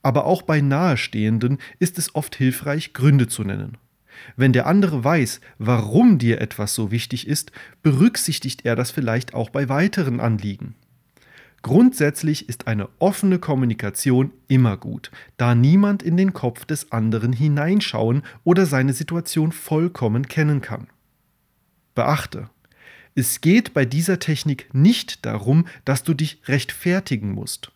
[0.01, 3.77] Aber auch bei Nahestehenden ist es oft hilfreich, Gründe zu nennen.
[4.35, 9.49] Wenn der andere weiß, warum dir etwas so wichtig ist, berücksichtigt er das vielleicht auch
[9.49, 10.75] bei weiteren Anliegen.
[11.63, 18.23] Grundsätzlich ist eine offene Kommunikation immer gut, da niemand in den Kopf des anderen hineinschauen
[18.43, 20.87] oder seine Situation vollkommen kennen kann.
[21.95, 22.49] Beachte,
[23.15, 27.71] es geht bei dieser Technik nicht darum, dass du dich rechtfertigen musst.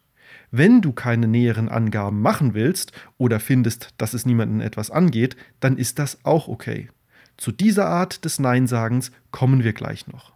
[0.52, 5.78] Wenn du keine näheren Angaben machen willst oder findest, dass es niemanden etwas angeht, dann
[5.78, 6.90] ist das auch okay.
[7.36, 10.34] Zu dieser Art des Neinsagens kommen wir gleich noch.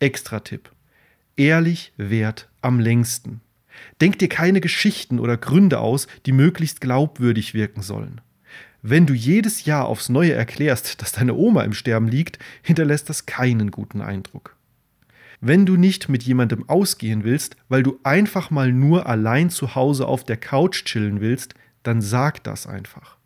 [0.00, 0.70] Extra-Tipp.
[1.36, 3.40] Ehrlich wert am längsten.
[4.00, 8.20] Denk dir keine Geschichten oder Gründe aus, die möglichst glaubwürdig wirken sollen.
[8.82, 13.26] Wenn du jedes Jahr aufs Neue erklärst, dass deine Oma im Sterben liegt, hinterlässt das
[13.26, 14.56] keinen guten Eindruck.
[15.40, 20.06] Wenn du nicht mit jemandem ausgehen willst, weil du einfach mal nur allein zu Hause
[20.06, 23.16] auf der Couch chillen willst, dann sag das einfach.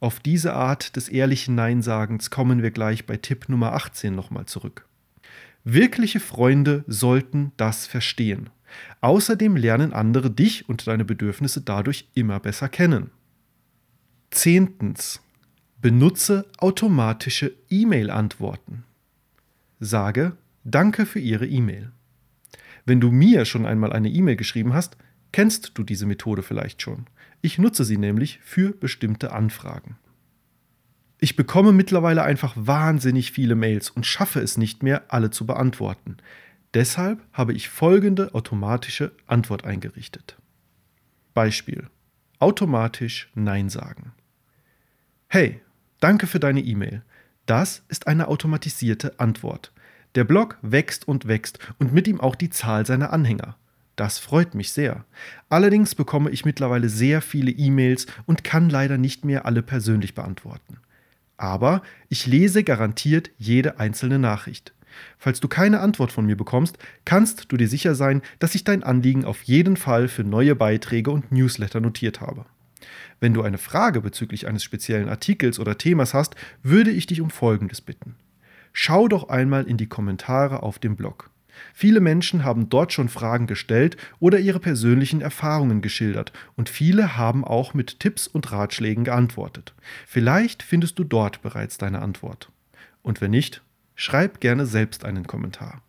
[0.00, 4.86] Auf diese Art des ehrlichen Neinsagens kommen wir gleich bei Tipp Nummer 18 nochmal zurück.
[5.62, 8.50] Wirkliche Freunde sollten das verstehen.
[9.00, 13.10] Außerdem lernen andere dich und deine Bedürfnisse dadurch immer besser kennen.
[14.30, 15.20] Zehntens.
[15.80, 18.84] Benutze automatische E-Mail-Antworten.
[19.80, 21.92] Sage, Danke für Ihre E-Mail.
[22.86, 24.96] Wenn du mir schon einmal eine E-Mail geschrieben hast,
[25.32, 27.06] kennst du diese Methode vielleicht schon.
[27.42, 29.98] Ich nutze sie nämlich für bestimmte Anfragen.
[31.18, 36.16] Ich bekomme mittlerweile einfach wahnsinnig viele Mails und schaffe es nicht mehr, alle zu beantworten.
[36.72, 40.36] Deshalb habe ich folgende automatische Antwort eingerichtet.
[41.34, 41.88] Beispiel.
[42.38, 44.12] Automatisch Nein sagen.
[45.28, 45.60] Hey,
[46.00, 47.02] danke für deine E-Mail.
[47.46, 49.72] Das ist eine automatisierte Antwort.
[50.14, 53.56] Der Blog wächst und wächst und mit ihm auch die Zahl seiner Anhänger.
[53.96, 55.04] Das freut mich sehr.
[55.48, 60.78] Allerdings bekomme ich mittlerweile sehr viele E-Mails und kann leider nicht mehr alle persönlich beantworten.
[61.36, 64.72] Aber ich lese garantiert jede einzelne Nachricht.
[65.18, 68.84] Falls du keine Antwort von mir bekommst, kannst du dir sicher sein, dass ich dein
[68.84, 72.46] Anliegen auf jeden Fall für neue Beiträge und Newsletter notiert habe.
[73.18, 77.30] Wenn du eine Frage bezüglich eines speziellen Artikels oder Themas hast, würde ich dich um
[77.30, 78.16] Folgendes bitten.
[78.76, 81.30] Schau doch einmal in die Kommentare auf dem Blog.
[81.72, 87.44] Viele Menschen haben dort schon Fragen gestellt oder ihre persönlichen Erfahrungen geschildert und viele haben
[87.44, 89.74] auch mit Tipps und Ratschlägen geantwortet.
[90.08, 92.50] Vielleicht findest du dort bereits deine Antwort.
[93.02, 93.62] Und wenn nicht,
[93.94, 95.80] schreib gerne selbst einen Kommentar.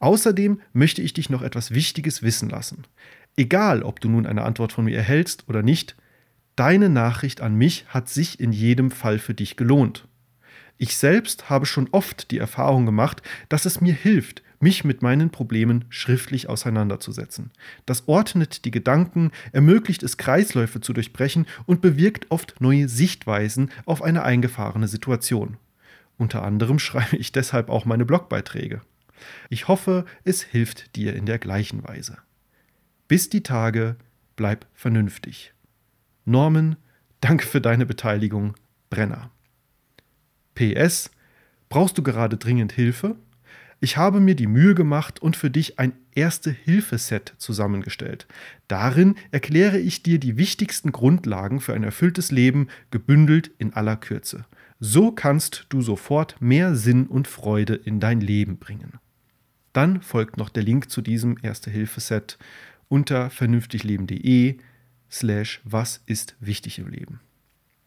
[0.00, 2.84] Außerdem möchte ich dich noch etwas Wichtiges wissen lassen.
[3.36, 5.94] Egal, ob du nun eine Antwort von mir erhältst oder nicht,
[6.56, 10.07] deine Nachricht an mich hat sich in jedem Fall für dich gelohnt.
[10.78, 15.30] Ich selbst habe schon oft die Erfahrung gemacht, dass es mir hilft, mich mit meinen
[15.30, 17.50] Problemen schriftlich auseinanderzusetzen.
[17.84, 24.02] Das ordnet die Gedanken, ermöglicht es Kreisläufe zu durchbrechen und bewirkt oft neue Sichtweisen auf
[24.02, 25.56] eine eingefahrene Situation.
[26.16, 28.80] Unter anderem schreibe ich deshalb auch meine Blogbeiträge.
[29.50, 32.18] Ich hoffe, es hilft dir in der gleichen Weise.
[33.08, 33.96] Bis die Tage,
[34.36, 35.52] bleib vernünftig.
[36.24, 36.76] Norman,
[37.20, 38.54] danke für deine Beteiligung,
[38.90, 39.30] Brenner.
[40.58, 41.10] PS,
[41.68, 43.14] brauchst du gerade dringend Hilfe?
[43.80, 48.26] Ich habe mir die Mühe gemacht und für dich ein Erste-Hilfe-Set zusammengestellt.
[48.66, 54.46] Darin erkläre ich dir die wichtigsten Grundlagen für ein erfülltes Leben, gebündelt in aller Kürze.
[54.80, 58.94] So kannst du sofort mehr Sinn und Freude in dein Leben bringen.
[59.72, 62.36] Dann folgt noch der Link zu diesem Erste-Hilfe-Set
[62.88, 64.58] unter vernünftigleben.de
[65.08, 67.20] slash was ist wichtig im Leben.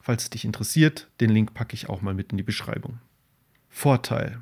[0.02, 3.00] Falls es dich interessiert, den Link packe ich auch mal mit in die Beschreibung.
[3.70, 4.42] Vorteil.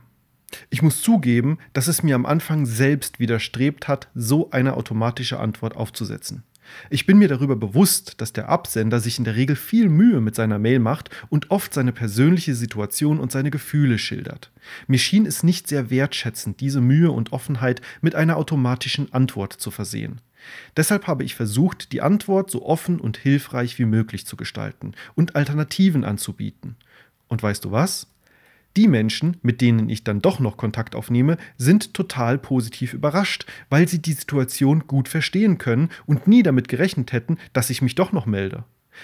[0.69, 5.75] Ich muss zugeben, dass es mir am Anfang selbst widerstrebt hat, so eine automatische Antwort
[5.75, 6.43] aufzusetzen.
[6.89, 10.35] Ich bin mir darüber bewusst, dass der Absender sich in der Regel viel Mühe mit
[10.35, 14.51] seiner Mail macht und oft seine persönliche Situation und seine Gefühle schildert.
[14.87, 19.71] Mir schien es nicht sehr wertschätzend, diese Mühe und Offenheit mit einer automatischen Antwort zu
[19.71, 20.21] versehen.
[20.77, 25.35] Deshalb habe ich versucht, die Antwort so offen und hilfreich wie möglich zu gestalten und
[25.35, 26.75] Alternativen anzubieten.
[27.27, 28.07] Und weißt du was?
[28.77, 33.87] Die Menschen, mit denen ich dann doch noch Kontakt aufnehme, sind total positiv überrascht, weil
[33.87, 38.11] sie die Situation gut verstehen können und nie damit gerechnet hätten, dass ich mich doch
[38.11, 38.63] noch melde.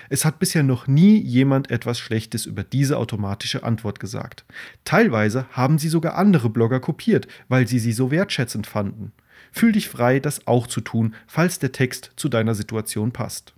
[0.10, 4.46] Es hat bisher noch nie jemand etwas Schlechtes über diese automatische Antwort gesagt.
[4.84, 9.14] Teilweise haben sie sogar andere Blogger kopiert, weil sie sie so wertschätzend fanden.
[9.58, 13.54] Fühl dich frei, das auch zu tun, falls der Text zu deiner Situation passt.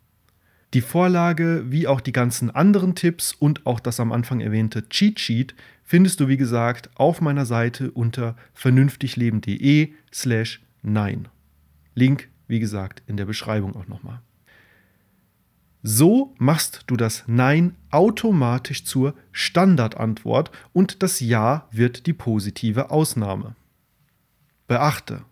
[0.76, 5.20] Die Vorlage wie auch die ganzen anderen Tipps und auch das am Anfang erwähnte Cheat
[5.20, 11.30] Sheet findest du wie gesagt auf meiner Seite unter vernünftigleben.de slash nein.
[11.96, 14.22] Link wie gesagt in der Beschreibung auch nochmal.
[15.82, 23.56] So machst du das Nein automatisch zur Standardantwort und das Ja wird die positive Ausnahme.
[24.68, 25.24] Beachte,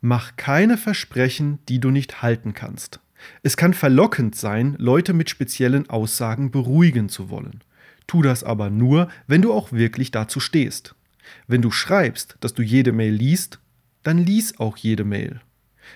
[0.00, 3.00] mach keine Versprechen, die du nicht halten kannst.
[3.42, 7.62] Es kann verlockend sein, Leute mit speziellen Aussagen beruhigen zu wollen.
[8.06, 10.94] Tu das aber nur, wenn du auch wirklich dazu stehst.
[11.46, 13.60] Wenn du schreibst, dass du jede Mail liest,
[14.02, 15.40] dann lies auch jede Mail.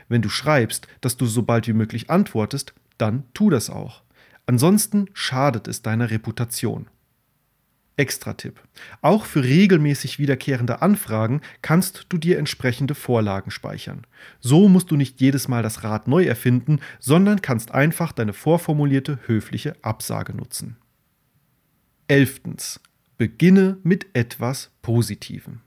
[0.09, 4.03] Wenn du schreibst, dass du so bald wie möglich antwortest, dann tu das auch.
[4.47, 6.87] Ansonsten schadet es deiner Reputation.
[7.97, 8.61] Extra-Tipp.
[9.03, 14.07] Auch für regelmäßig wiederkehrende Anfragen kannst du dir entsprechende Vorlagen speichern.
[14.41, 19.21] So musst du nicht jedes Mal das Rad neu erfinden, sondern kannst einfach deine vorformulierte
[19.27, 20.77] höfliche Absage nutzen.
[22.09, 22.81] Elftens.
[23.17, 25.61] Beginne mit etwas Positivem.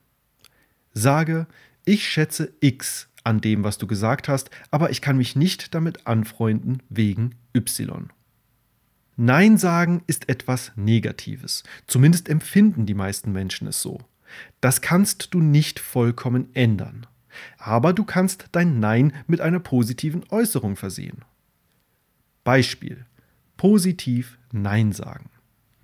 [0.94, 1.48] Sage,
[1.86, 6.06] ich schätze X an dem, was du gesagt hast, aber ich kann mich nicht damit
[6.08, 8.10] anfreunden wegen Y.
[9.20, 11.64] Nein sagen ist etwas Negatives.
[11.88, 14.00] Zumindest empfinden die meisten Menschen es so.
[14.62, 17.08] Das kannst du nicht vollkommen ändern.
[17.58, 21.26] Aber du kannst dein Nein mit einer positiven Äußerung versehen.
[22.44, 23.06] Beispiel.
[23.58, 25.32] Positiv Nein sagen.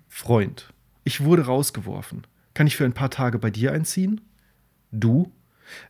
[0.08, 2.26] Freund, ich wurde rausgeworfen.
[2.54, 4.20] Kann ich für ein paar Tage bei dir einziehen?
[4.92, 5.32] Du?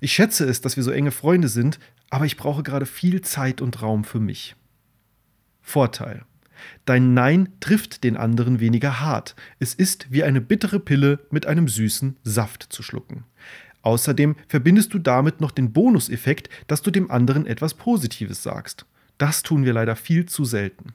[0.01, 1.79] Ich schätze es, dass wir so enge Freunde sind,
[2.09, 4.57] aber ich brauche gerade viel Zeit und Raum für mich.
[5.61, 6.25] Vorteil.
[6.85, 9.35] Dein Nein trifft den anderen weniger hart.
[9.59, 13.25] Es ist wie eine bittere Pille mit einem süßen Saft zu schlucken.
[13.83, 18.87] Außerdem verbindest du damit noch den Bonuseffekt, dass du dem anderen etwas Positives sagst.
[19.19, 20.95] Das tun wir leider viel zu selten.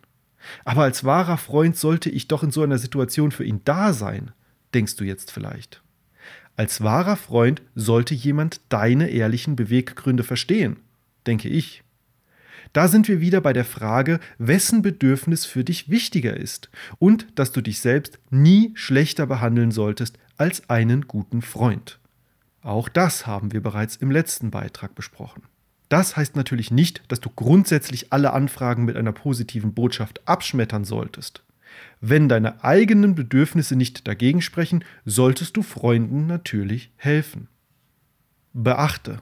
[0.66, 4.32] Aber als wahrer Freund sollte ich doch in so einer Situation für ihn da sein,
[4.74, 5.84] denkst du jetzt vielleicht.
[6.56, 10.78] Als wahrer Freund sollte jemand deine ehrlichen Beweggründe verstehen,
[11.26, 11.84] denke ich.
[12.74, 17.52] Da sind wir wieder bei der Frage, wessen Bedürfnis für dich wichtiger ist und dass
[17.52, 22.00] du dich selbst nie schlechter behandeln solltest als einen guten Freund.
[22.62, 25.44] Auch das haben wir bereits im letzten Beitrag besprochen.
[25.88, 31.44] Das heißt natürlich nicht, dass du grundsätzlich alle Anfragen mit einer positiven Botschaft abschmettern solltest.
[32.00, 37.48] Wenn deine eigenen Bedürfnisse nicht dagegen sprechen, solltest du Freunden natürlich helfen.
[38.54, 39.20] Beachte,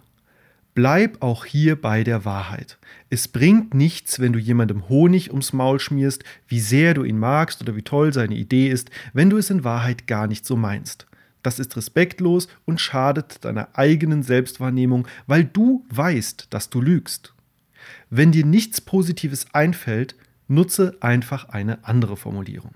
[0.78, 2.78] Bleib auch hier bei der Wahrheit.
[3.10, 7.64] Es bringt nichts, wenn du jemandem Honig ums Maul schmierst, wie sehr du ihn magst
[7.64, 11.08] oder wie toll seine Idee ist, wenn du es in Wahrheit gar nicht so meinst.
[11.42, 17.34] Das ist respektlos und schadet deiner eigenen Selbstwahrnehmung, weil du weißt, dass du lügst.
[18.12, 20.16] Wenn dir nichts Positives einfällt,
[20.48, 22.76] nutze einfach eine andere Formulierung.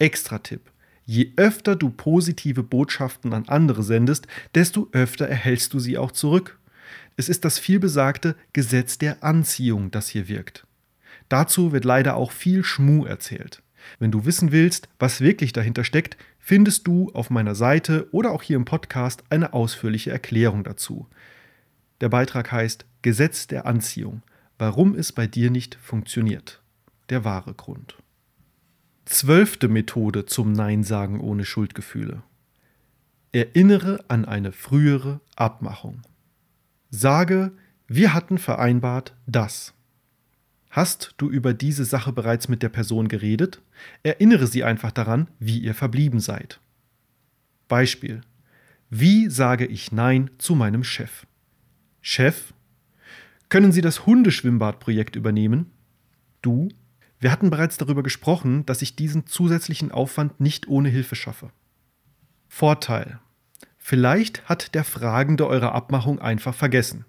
[0.00, 0.62] Extra Tipp.
[1.06, 6.59] Je öfter du positive Botschaften an andere sendest, desto öfter erhältst du sie auch zurück.
[7.20, 10.66] Es ist das vielbesagte Gesetz der Anziehung, das hier wirkt.
[11.28, 13.62] Dazu wird leider auch viel Schmuh erzählt.
[13.98, 18.42] Wenn du wissen willst, was wirklich dahinter steckt, findest du auf meiner Seite oder auch
[18.42, 21.08] hier im Podcast eine ausführliche Erklärung dazu.
[22.00, 24.22] Der Beitrag heißt Gesetz der Anziehung,
[24.56, 26.62] warum es bei dir nicht funktioniert.
[27.10, 27.98] Der wahre Grund.
[29.04, 32.22] Zwölfte Methode zum Nein sagen ohne Schuldgefühle.
[33.32, 36.00] Erinnere an eine frühere Abmachung.
[36.90, 37.52] Sage,
[37.86, 39.74] wir hatten vereinbart das.
[40.70, 43.60] Hast du über diese Sache bereits mit der Person geredet?
[44.02, 46.60] Erinnere sie einfach daran, wie ihr verblieben seid.
[47.68, 48.20] Beispiel.
[48.88, 51.26] Wie sage ich Nein zu meinem Chef?
[52.00, 52.52] Chef,
[53.48, 55.72] können Sie das Hundeschwimmbadprojekt übernehmen?
[56.42, 56.68] Du,
[57.18, 61.50] wir hatten bereits darüber gesprochen, dass ich diesen zusätzlichen Aufwand nicht ohne Hilfe schaffe.
[62.48, 63.20] Vorteil.
[63.82, 67.06] Vielleicht hat der Fragende eure Abmachung einfach vergessen.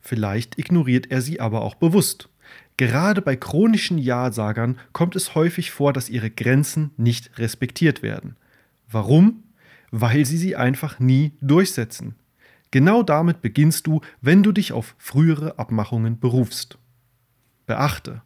[0.00, 2.28] Vielleicht ignoriert er sie aber auch bewusst.
[2.76, 8.36] Gerade bei chronischen Ja-Sagern kommt es häufig vor, dass ihre Grenzen nicht respektiert werden.
[8.88, 9.42] Warum?
[9.90, 12.14] Weil sie sie einfach nie durchsetzen.
[12.70, 16.78] Genau damit beginnst du, wenn du dich auf frühere Abmachungen berufst.
[17.66, 18.22] Beachte,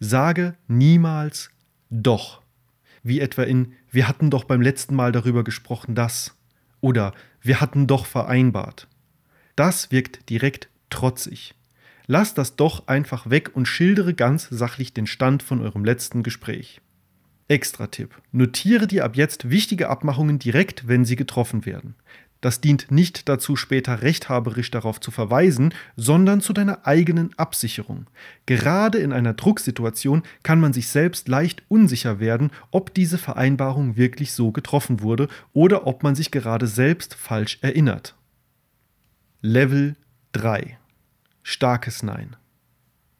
[0.00, 1.50] sage niemals
[1.90, 2.42] doch.
[3.02, 6.36] Wie etwa in Wir hatten doch beim letzten Mal darüber gesprochen, dass.
[6.80, 8.88] Oder Wir hatten doch vereinbart.
[9.54, 11.54] Das wirkt direkt trotzig.
[12.06, 16.80] Lass das doch einfach weg und schildere ganz sachlich den Stand von eurem letzten Gespräch.
[17.48, 18.18] Extra-Tipp.
[18.32, 21.96] Notiere dir ab jetzt wichtige Abmachungen direkt, wenn sie getroffen werden.
[22.44, 28.06] Das dient nicht dazu, später rechthaberisch darauf zu verweisen, sondern zu deiner eigenen Absicherung.
[28.44, 34.32] Gerade in einer Drucksituation kann man sich selbst leicht unsicher werden, ob diese Vereinbarung wirklich
[34.32, 38.14] so getroffen wurde oder ob man sich gerade selbst falsch erinnert.
[39.40, 39.96] Level
[40.32, 40.76] 3
[41.42, 42.36] Starkes Nein.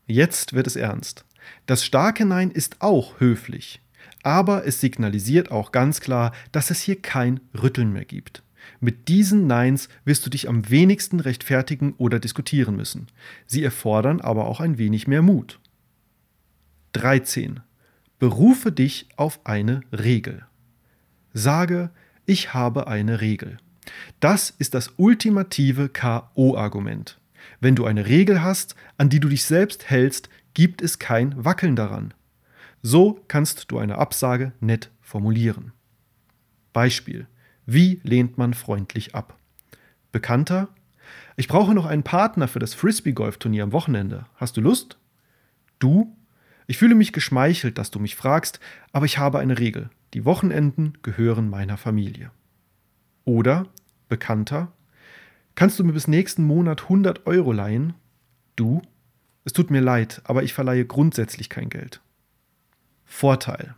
[0.06, 1.24] Jetzt wird es ernst.
[1.64, 3.80] Das starke Nein ist auch höflich,
[4.22, 8.43] aber es signalisiert auch ganz klar, dass es hier kein Rütteln mehr gibt.
[8.84, 13.06] Mit diesen Neins wirst du dich am wenigsten rechtfertigen oder diskutieren müssen.
[13.46, 15.58] Sie erfordern aber auch ein wenig mehr Mut.
[16.92, 17.60] 13.
[18.18, 20.44] Berufe dich auf eine Regel.
[21.32, 21.92] Sage,
[22.26, 23.56] ich habe eine Regel.
[24.20, 27.18] Das ist das ultimative KO-Argument.
[27.60, 31.74] Wenn du eine Regel hast, an die du dich selbst hältst, gibt es kein Wackeln
[31.74, 32.12] daran.
[32.82, 35.72] So kannst du eine Absage nett formulieren.
[36.74, 37.26] Beispiel.
[37.66, 39.38] Wie lehnt man freundlich ab?
[40.12, 40.68] Bekannter?
[41.36, 44.26] Ich brauche noch einen Partner für das Frisbee-Golf-Turnier am Wochenende.
[44.36, 44.98] Hast du Lust?
[45.78, 46.16] Du?
[46.66, 48.60] Ich fühle mich geschmeichelt, dass du mich fragst,
[48.92, 49.90] aber ich habe eine Regel.
[50.14, 52.30] Die Wochenenden gehören meiner Familie.
[53.24, 53.66] Oder
[54.08, 54.72] Bekannter?
[55.54, 57.94] Kannst du mir bis nächsten Monat 100 Euro leihen?
[58.56, 58.82] Du?
[59.44, 62.00] Es tut mir leid, aber ich verleihe grundsätzlich kein Geld.
[63.04, 63.74] Vorteil.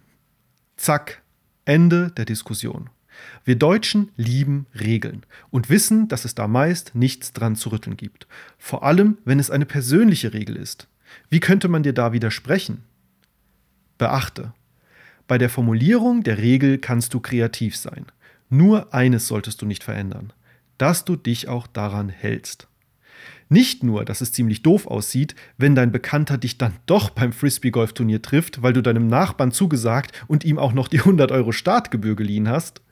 [0.77, 1.23] Zack.
[1.65, 2.91] Ende der Diskussion.
[3.45, 8.27] Wir Deutschen lieben Regeln und wissen, dass es da meist nichts dran zu rütteln gibt.
[8.59, 10.89] Vor allem, wenn es eine persönliche Regel ist.
[11.29, 12.85] Wie könnte man dir da widersprechen?
[13.99, 14.53] Beachte,
[15.27, 18.07] bei der Formulierung der Regel kannst du kreativ sein.
[18.49, 20.33] Nur eines solltest du nicht verändern,
[20.79, 22.69] dass du dich auch daran hältst.
[23.49, 28.21] Nicht nur, dass es ziemlich doof aussieht, wenn dein Bekannter dich dann doch beim Frisbee-Golf-Turnier
[28.21, 32.49] trifft, weil du deinem Nachbarn zugesagt und ihm auch noch die 100 Euro Startgebühr geliehen
[32.49, 32.83] hast.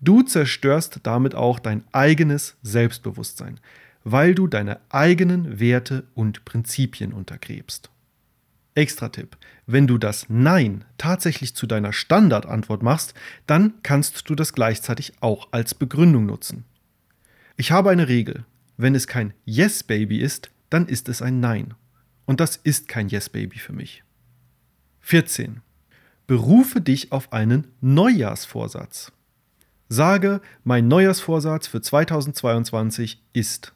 [0.00, 3.60] Du zerstörst damit auch dein eigenes Selbstbewusstsein,
[4.02, 7.90] weil du deine eigenen Werte und Prinzipien untergräbst.
[8.74, 9.36] Extra-Tipp:
[9.66, 13.12] Wenn du das Nein tatsächlich zu deiner Standardantwort machst,
[13.46, 16.64] dann kannst du das gleichzeitig auch als Begründung nutzen.
[17.56, 18.44] Ich habe eine Regel.
[18.78, 21.74] Wenn es kein Yes Baby ist, dann ist es ein Nein.
[22.24, 24.02] Und das ist kein Yes Baby für mich.
[25.00, 25.60] 14.
[26.26, 29.12] Berufe dich auf einen Neujahrsvorsatz.
[29.92, 33.72] Sage, mein Neujahrsvorsatz für 2022 ist.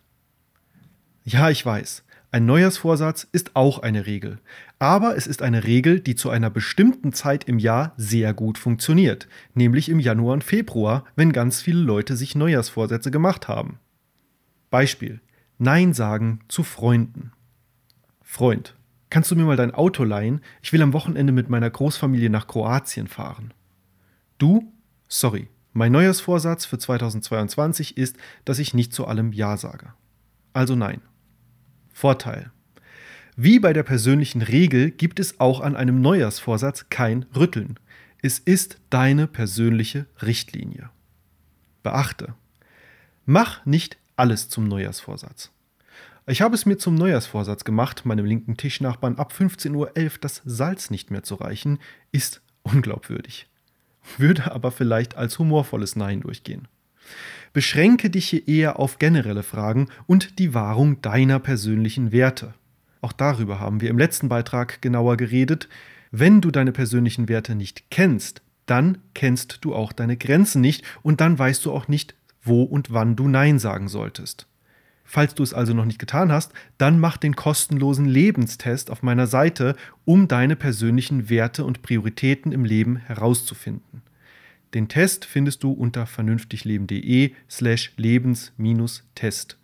[1.24, 4.38] Ja, ich weiß, ein Neujahrsvorsatz ist auch eine Regel.
[4.79, 9.27] Aber es ist eine Regel, die zu einer bestimmten Zeit im Jahr sehr gut funktioniert,
[9.55, 13.81] nämlich im Januar und Februar, wenn ganz viele Leute sich Neujahrsvorsätze gemacht haben.
[14.70, 15.20] Beispiel:
[15.59, 17.33] Nein sagen zu Freunden.
[18.22, 18.77] Freund,
[19.11, 20.42] kannst du mir mal dein Auto leihen?
[20.62, 23.53] Ich will am Wochenende mit meiner Großfamilie nach Kroatien fahren.
[24.38, 24.72] Du?
[25.09, 29.92] Sorry, mein Neujahrsvorsatz für 2022 ist, dass ich nicht zu allem Ja sage.
[30.52, 31.02] Also nein.
[31.92, 32.52] Vorteil.
[33.37, 37.80] Wie bei der persönlichen Regel gibt es auch an einem Neujahrsvorsatz kein Rütteln.
[38.22, 40.90] Es ist deine persönliche Richtlinie.
[41.82, 42.34] Beachte.
[43.26, 45.50] Mach nicht alles zum Neujahrsvorsatz.
[46.28, 50.90] Ich habe es mir zum Neujahrsvorsatz gemacht, meinem linken Tischnachbarn ab 15.11 Uhr das Salz
[50.90, 51.80] nicht mehr zu reichen,
[52.12, 53.48] ist unglaubwürdig
[54.19, 56.69] würde aber vielleicht als humorvolles Nein durchgehen.
[57.52, 62.55] Beschränke dich hier eher auf generelle Fragen und die Wahrung deiner persönlichen Werte.
[63.00, 65.69] Auch darüber haben wir im letzten Beitrag genauer geredet.
[66.11, 71.21] Wenn du deine persönlichen Werte nicht kennst, dann kennst du auch deine Grenzen nicht und
[71.21, 74.46] dann weißt du auch nicht, wo und wann du Nein sagen solltest.
[75.05, 79.27] Falls du es also noch nicht getan hast, dann mach den kostenlosen Lebenstest auf meiner
[79.27, 84.02] Seite, um deine persönlichen Werte und Prioritäten im Leben herauszufinden.
[84.73, 89.59] Den Test findest du unter vernünftigleben.de slash lebens-test.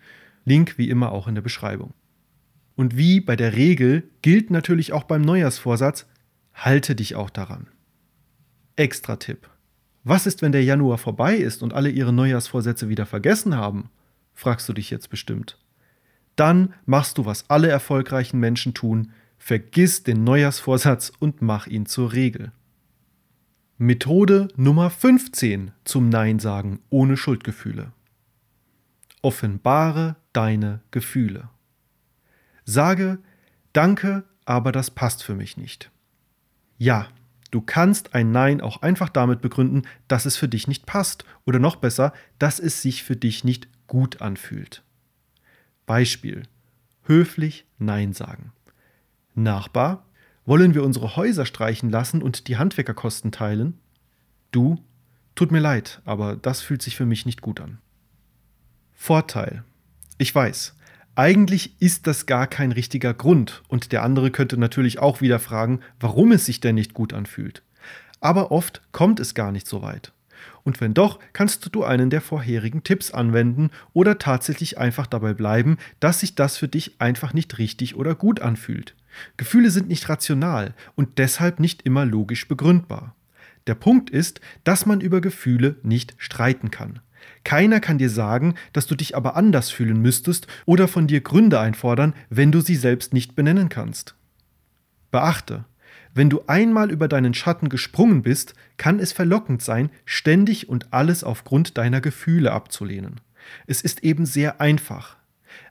[0.45, 1.95] Link wie immer auch in der Beschreibung.
[2.77, 6.07] Und wie bei der Regel gilt natürlich auch beim Neujahrsvorsatz,
[6.55, 7.67] halte dich auch daran.
[8.77, 9.49] Extra Tipp.
[10.05, 13.91] Was ist, wenn der Januar vorbei ist und alle ihre Neujahrsvorsätze wieder vergessen haben?
[14.35, 15.59] Fragst du dich jetzt bestimmt.
[16.37, 22.13] Dann machst du, was alle erfolgreichen Menschen tun, vergiss den Neujahrsvorsatz und mach ihn zur
[22.13, 22.53] Regel.
[23.79, 27.93] Methode Nummer 15 zum Nein sagen ohne Schuldgefühle.
[29.23, 31.49] Offenbare deine Gefühle.
[32.65, 33.19] Sage,
[33.73, 35.91] danke, aber das passt für mich nicht.
[36.77, 37.09] Ja,
[37.51, 41.59] du kannst ein Nein auch einfach damit begründen, dass es für dich nicht passt oder
[41.59, 44.85] noch besser, dass es sich für dich nicht gut anfühlt.
[45.85, 46.45] Beispiel.
[47.03, 48.53] Höflich Nein sagen.
[49.35, 50.07] Nachbar,
[50.47, 53.81] wollen wir unsere Häuser streichen lassen und die Handwerkerkosten teilen?
[54.53, 54.79] Du,
[55.35, 57.79] tut mir leid, aber das fühlt sich für mich nicht gut an.
[58.95, 59.65] Vorteil.
[60.19, 60.77] Ich weiß,
[61.17, 65.81] eigentlich ist das gar kein richtiger Grund und der andere könnte natürlich auch wieder fragen,
[65.99, 67.65] warum es sich denn nicht gut anfühlt.
[68.21, 70.13] Aber oft kommt es gar nicht so weit.
[70.63, 75.79] Und wenn doch, kannst du einen der vorherigen Tipps anwenden oder tatsächlich einfach dabei bleiben,
[76.01, 78.95] dass sich das für dich einfach nicht richtig oder gut anfühlt.
[79.37, 83.15] Gefühle sind nicht rational und deshalb nicht immer logisch begründbar.
[83.67, 87.01] Der Punkt ist, dass man über Gefühle nicht streiten kann.
[87.45, 91.61] Keiner kann dir sagen, dass du dich aber anders fühlen müsstest oder von dir Gründe
[91.61, 94.15] einfordern, wenn du sie selbst nicht benennen kannst.
[95.11, 95.65] Beachte,
[96.15, 101.25] wenn du einmal über deinen Schatten gesprungen bist, kann es verlockend sein, ständig und alles
[101.25, 103.21] aufgrund deiner Gefühle abzulehnen.
[103.67, 105.17] Es ist eben sehr einfach.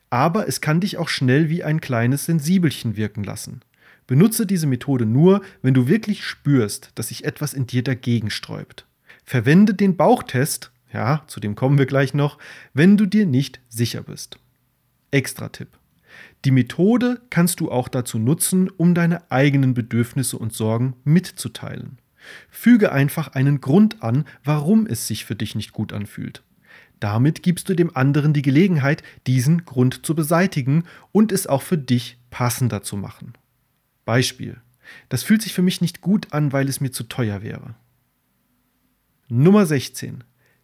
[0.10, 3.62] Aber es kann dich auch schnell wie ein kleines Sensibelchen wirken lassen.
[4.08, 8.88] Benutze diese Methode nur, wenn du wirklich spürst, dass sich etwas in dir dagegen sträubt.
[9.24, 12.38] Verwende den Bauchtest ja, zu dem kommen wir gleich noch,
[12.74, 14.40] wenn du dir nicht sicher bist.
[15.12, 15.79] Extra Tipp.
[16.46, 21.98] Die Methode kannst du auch dazu nutzen, um deine eigenen Bedürfnisse und Sorgen mitzuteilen.
[22.50, 26.44] Füge einfach einen Grund an, warum es sich für dich nicht gut anfühlt.
[27.00, 31.78] Damit gibst du dem anderen die Gelegenheit, diesen Grund zu beseitigen und es auch für
[31.78, 33.34] dich passender zu machen.
[34.06, 34.58] Beispiel.
[35.08, 37.76] Das fühlt sich für mich nicht gut an, weil es mir zu teuer wäre.
[39.28, 40.24] Nummer 16.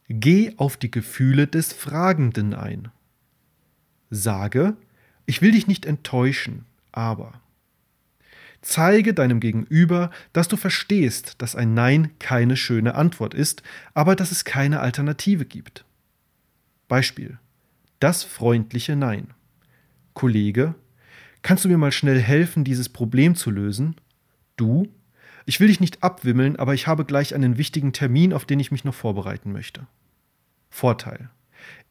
[0.10, 2.90] Geh auf die Gefühle des Fragenden ein.
[4.10, 4.76] Sage,
[5.26, 7.34] ich will dich nicht enttäuschen, aber.
[8.62, 13.62] Zeige deinem Gegenüber, dass du verstehst, dass ein Nein keine schöne Antwort ist,
[13.94, 15.86] aber dass es keine Alternative gibt.
[16.88, 17.38] Beispiel.
[18.00, 19.34] Das freundliche Nein.
[20.14, 20.74] Kollege,
[21.44, 23.96] kannst du mir mal schnell helfen, dieses Problem zu lösen?
[24.58, 24.88] Du,
[25.46, 28.72] ich will dich nicht abwimmeln, aber ich habe gleich einen wichtigen Termin, auf den ich
[28.72, 29.86] mich noch vorbereiten möchte.
[30.70, 31.30] Vorteil.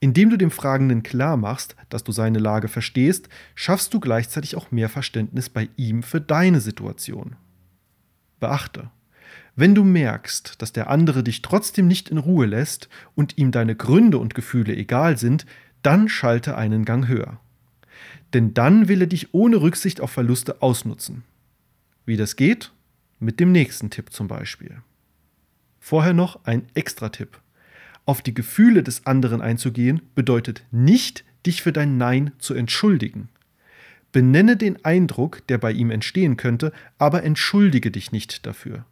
[0.01, 4.71] Indem du dem Fragenden klar machst, dass du seine Lage verstehst, schaffst du gleichzeitig auch
[4.71, 7.37] mehr Verständnis bei ihm für deine Situation.
[8.41, 8.91] Beachte,
[9.57, 13.77] wenn du merkst, dass der andere dich trotzdem nicht in Ruhe lässt und ihm deine
[13.77, 15.47] Gründe und Gefühle egal sind,
[15.83, 17.39] dann schalte einen Gang höher.
[18.33, 21.23] Denn dann will er dich ohne Rücksicht auf Verluste ausnutzen.
[22.05, 22.73] Wie das geht?
[23.21, 24.83] Mit dem nächsten Tipp zum Beispiel.
[25.79, 27.41] Vorher noch ein Extra-Tipp.
[28.07, 33.29] Auf die Gefühle des anderen einzugehen bedeutet nicht, dich für dein Nein zu entschuldigen.
[34.13, 38.85] Benenne den Eindruck, der bei ihm entstehen könnte, aber entschuldige dich nicht dafür.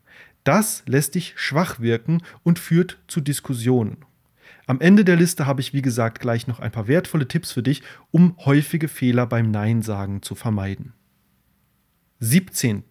[0.44, 3.98] Das lässt dich schwach wirken und führt zu Diskussionen.
[4.66, 7.62] Am Ende der Liste habe ich, wie gesagt, gleich noch ein paar wertvolle Tipps für
[7.62, 10.92] dich, um häufige Fehler beim Nein sagen zu vermeiden.
[12.20, 12.84] 17.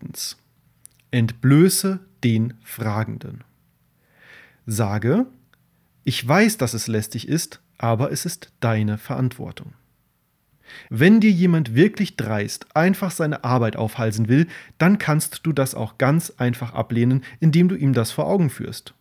[1.11, 3.43] Entblöße den Fragenden.
[4.65, 5.25] Sage,
[6.03, 9.73] ich weiß, dass es lästig ist, aber es ist deine Verantwortung.
[10.89, 14.47] Wenn dir jemand wirklich dreist einfach seine Arbeit aufhalsen will,
[14.77, 18.93] dann kannst du das auch ganz einfach ablehnen, indem du ihm das vor Augen führst.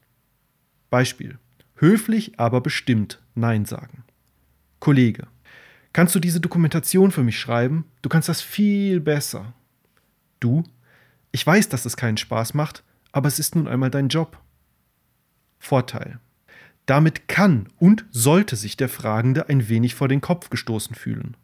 [0.90, 1.38] Beispiel.
[1.76, 4.04] Höflich, aber bestimmt Nein sagen.
[4.80, 5.28] Kollege,
[5.92, 7.84] kannst du diese Dokumentation für mich schreiben?
[8.02, 9.54] Du kannst das viel besser.
[10.40, 10.64] Du,
[11.32, 12.82] ich weiß, dass es keinen Spaß macht,
[13.12, 14.38] aber es ist nun einmal dein Job.
[15.58, 16.18] Vorteil.
[16.90, 21.36] Damit kann und sollte sich der Fragende ein wenig vor den Kopf gestoßen fühlen.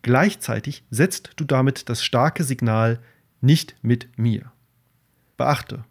[0.00, 2.98] Gleichzeitig setzt du damit das starke Signal
[3.42, 4.52] nicht mit mir.
[5.36, 5.84] Beachte,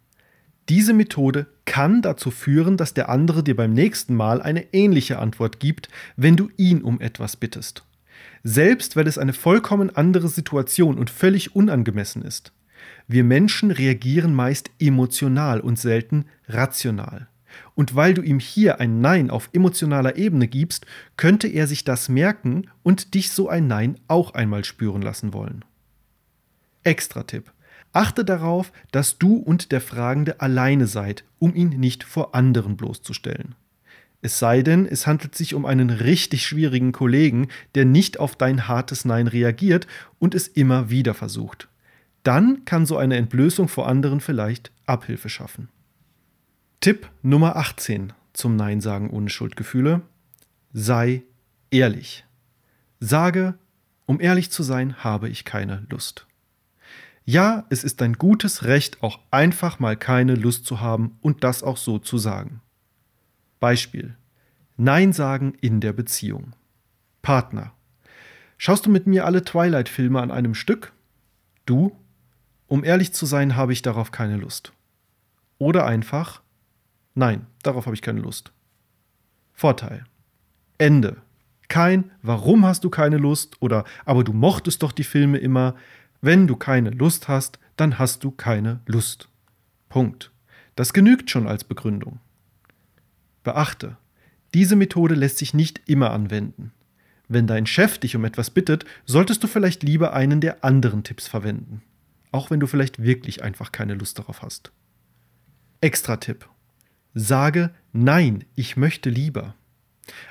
[0.68, 5.60] diese Methode kann dazu führen, dass der andere dir beim nächsten Mal eine ähnliche Antwort
[5.60, 7.86] gibt, wenn du ihn um etwas bittest.
[8.42, 12.52] Selbst wenn es eine vollkommen andere Situation und völlig unangemessen ist.
[13.06, 17.28] Wir Menschen reagieren meist emotional und selten rational.
[17.74, 20.86] Und weil du ihm hier ein Nein auf emotionaler Ebene gibst,
[21.16, 25.64] könnte er sich das merken und dich so ein Nein auch einmal spüren lassen wollen.
[26.82, 27.52] Extra Tipp.
[27.92, 33.56] Achte darauf, dass du und der Fragende alleine seid, um ihn nicht vor anderen bloßzustellen.
[34.22, 38.68] Es sei denn, es handelt sich um einen richtig schwierigen Kollegen, der nicht auf dein
[38.68, 39.86] hartes Nein reagiert
[40.18, 41.68] und es immer wieder versucht.
[42.22, 45.68] Dann kann so eine Entblößung vor anderen vielleicht Abhilfe schaffen.
[46.80, 50.00] Tipp Nummer 18 zum Nein sagen ohne Schuldgefühle.
[50.72, 51.24] Sei
[51.70, 52.24] ehrlich.
[53.00, 53.58] Sage,
[54.06, 56.26] um ehrlich zu sein, habe ich keine Lust.
[57.26, 61.62] Ja, es ist dein gutes Recht, auch einfach mal keine Lust zu haben und das
[61.62, 62.62] auch so zu sagen.
[63.60, 64.16] Beispiel.
[64.78, 66.54] Nein sagen in der Beziehung.
[67.20, 67.74] Partner.
[68.56, 70.94] Schaust du mit mir alle Twilight-Filme an einem Stück?
[71.66, 71.94] Du?
[72.68, 74.72] Um ehrlich zu sein, habe ich darauf keine Lust.
[75.58, 76.40] Oder einfach,
[77.14, 78.52] nein, darauf habe ich keine Lust.
[79.52, 80.04] Vorteil.
[80.78, 81.16] Ende.
[81.68, 85.76] Kein Warum hast du keine Lust oder aber du mochtest doch die Filme immer.
[86.20, 89.28] Wenn du keine Lust hast, dann hast du keine Lust.
[89.88, 90.32] Punkt.
[90.74, 92.20] Das genügt schon als Begründung.
[93.42, 93.96] Beachte,
[94.54, 96.72] diese Methode lässt sich nicht immer anwenden.
[97.28, 101.28] Wenn dein Chef dich um etwas bittet, solltest du vielleicht lieber einen der anderen Tipps
[101.28, 101.82] verwenden.
[102.32, 104.72] Auch wenn du vielleicht wirklich einfach keine Lust darauf hast.
[105.80, 106.48] Extra Tipp.
[107.14, 109.54] Sage Nein, ich möchte lieber.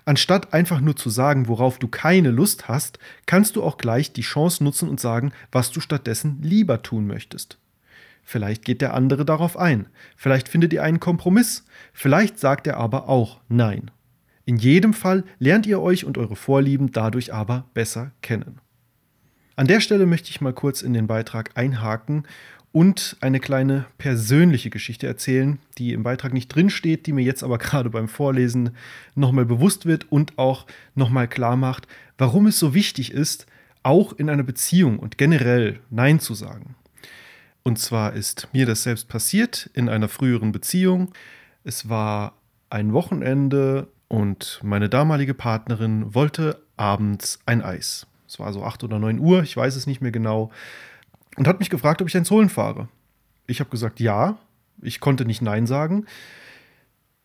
[0.06, 4.22] Anstatt einfach nur zu sagen, worauf du keine Lust hast, kannst du auch gleich die
[4.22, 7.58] Chance nutzen und sagen, was du stattdessen lieber tun möchtest.
[8.24, 13.10] Vielleicht geht der andere darauf ein, vielleicht findet ihr einen Kompromiss, vielleicht sagt er aber
[13.10, 13.92] auch Nein.
[14.46, 18.60] In jedem Fall lernt ihr euch und eure Vorlieben dadurch aber besser kennen.
[19.56, 22.24] An der Stelle möchte ich mal kurz in den Beitrag einhaken
[22.72, 27.58] und eine kleine persönliche Geschichte erzählen, die im Beitrag nicht drinsteht, die mir jetzt aber
[27.60, 28.72] gerade beim Vorlesen
[29.16, 30.66] nochmal bewusst wird und auch
[30.96, 33.48] nochmal klar macht, warum es so wichtig ist,
[33.82, 36.76] auch in einer Beziehung und generell Nein zu sagen.
[37.64, 41.12] Und zwar ist mir das selbst passiert in einer früheren Beziehung.
[41.64, 42.34] Es war
[42.70, 48.08] ein Wochenende und meine damalige Partnerin wollte abends ein Eis.
[48.28, 50.52] Es war so 8 oder 9 Uhr, ich weiß es nicht mehr genau
[51.40, 52.90] und hat mich gefragt, ob ich eins holen fahre.
[53.48, 54.38] Ich habe gesagt, ja.
[54.82, 56.06] Ich konnte nicht Nein sagen.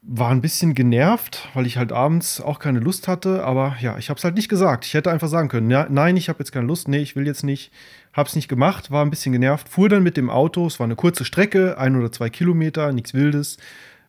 [0.03, 3.45] War ein bisschen genervt, weil ich halt abends auch keine Lust hatte.
[3.45, 4.87] Aber ja, ich habe es halt nicht gesagt.
[4.87, 6.87] Ich hätte einfach sagen können, ja, nein, ich habe jetzt keine Lust.
[6.87, 7.73] Nee, ich will jetzt nicht.
[8.13, 9.69] Habe es nicht gemacht, war ein bisschen genervt.
[9.69, 10.65] Fuhr dann mit dem Auto.
[10.67, 13.57] Es war eine kurze Strecke, ein oder zwei Kilometer, nichts Wildes.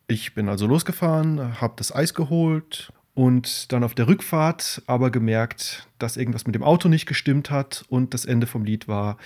[0.06, 5.88] Ich bin also losgefahren, habe das Eis geholt und dann auf der Rückfahrt aber gemerkt,
[5.98, 9.16] dass irgendwas mit dem Auto nicht gestimmt hat und das Ende vom Lied war,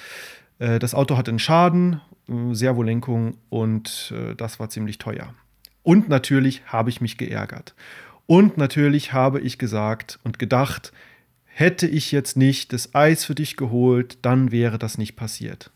[0.60, 5.34] das Auto hatte einen Schaden, äh, Servolenkung und äh, das war ziemlich teuer.
[5.82, 7.74] Und natürlich habe ich mich geärgert.
[8.26, 10.92] Und natürlich habe ich gesagt und gedacht,
[11.44, 15.70] hätte ich jetzt nicht das Eis für dich geholt, dann wäre das nicht passiert.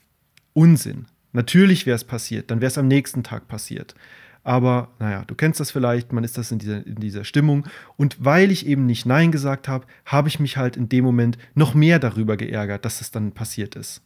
[0.53, 1.07] Unsinn.
[1.32, 3.97] Natürlich wäre es passiert, dann wäre es am nächsten Tag passiert.
[4.45, 7.66] Aber naja, du kennst das vielleicht, man ist das in dieser, in dieser Stimmung.
[7.97, 11.39] Und weil ich eben nicht Nein gesagt habe, habe ich mich halt in dem Moment
[11.55, 14.03] noch mehr darüber geärgert, dass es dann passiert ist.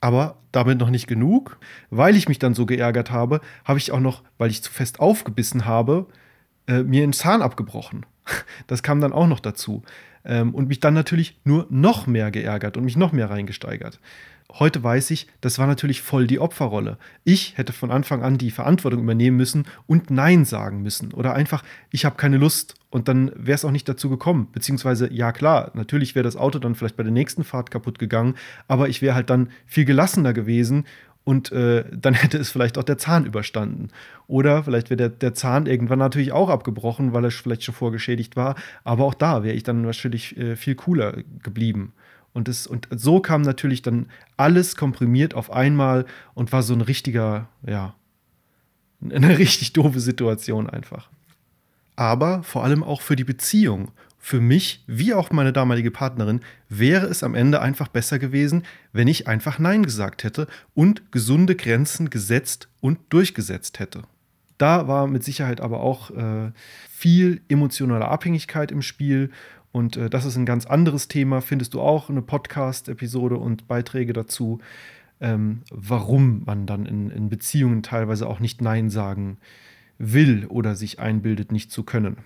[0.00, 1.58] Aber damit noch nicht genug.
[1.90, 5.00] Weil ich mich dann so geärgert habe, habe ich auch noch, weil ich zu fest
[5.00, 6.06] aufgebissen habe,
[6.66, 8.06] äh, mir einen Zahn abgebrochen.
[8.66, 9.82] Das kam dann auch noch dazu.
[10.24, 13.98] Ähm, und mich dann natürlich nur noch mehr geärgert und mich noch mehr reingesteigert.
[14.54, 16.96] Heute weiß ich, das war natürlich voll die Opferrolle.
[17.22, 21.12] Ich hätte von Anfang an die Verantwortung übernehmen müssen und Nein sagen müssen.
[21.12, 22.74] Oder einfach, ich habe keine Lust.
[22.88, 24.48] Und dann wäre es auch nicht dazu gekommen.
[24.50, 28.36] Beziehungsweise, ja klar, natürlich wäre das Auto dann vielleicht bei der nächsten Fahrt kaputt gegangen,
[28.66, 30.86] aber ich wäre halt dann viel gelassener gewesen
[31.24, 33.88] und äh, dann hätte es vielleicht auch der Zahn überstanden.
[34.28, 38.34] Oder vielleicht wäre der, der Zahn irgendwann natürlich auch abgebrochen, weil er vielleicht schon vorgeschädigt
[38.34, 38.54] war.
[38.82, 41.92] Aber auch da wäre ich dann natürlich äh, viel cooler geblieben.
[42.32, 44.06] Und, das, und so kam natürlich dann
[44.36, 47.94] alles komprimiert auf einmal und war so ein richtiger, ja,
[49.02, 51.08] eine richtig doofe Situation einfach.
[51.96, 57.06] Aber vor allem auch für die Beziehung, für mich wie auch meine damalige Partnerin, wäre
[57.06, 62.10] es am Ende einfach besser gewesen, wenn ich einfach Nein gesagt hätte und gesunde Grenzen
[62.10, 64.02] gesetzt und durchgesetzt hätte.
[64.58, 66.50] Da war mit Sicherheit aber auch äh,
[66.90, 69.30] viel emotionale Abhängigkeit im Spiel
[69.72, 71.40] und äh, das ist ein ganz anderes Thema.
[71.40, 74.60] Findest du auch eine Podcast-Episode und Beiträge dazu,
[75.20, 79.38] ähm, warum man dann in, in Beziehungen teilweise auch nicht Nein sagen
[79.98, 82.18] will oder sich einbildet, nicht zu können.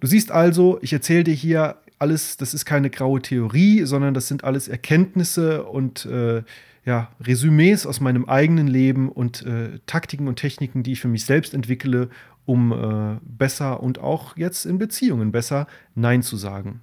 [0.00, 4.28] Du siehst also, ich erzähle dir hier alles, das ist keine graue Theorie, sondern das
[4.28, 6.42] sind alles Erkenntnisse und äh,
[6.84, 11.24] ja, Resümees aus meinem eigenen Leben und äh, Taktiken und Techniken, die ich für mich
[11.24, 12.10] selbst entwickle,
[12.46, 16.82] um äh, besser und auch jetzt in Beziehungen besser Nein zu sagen.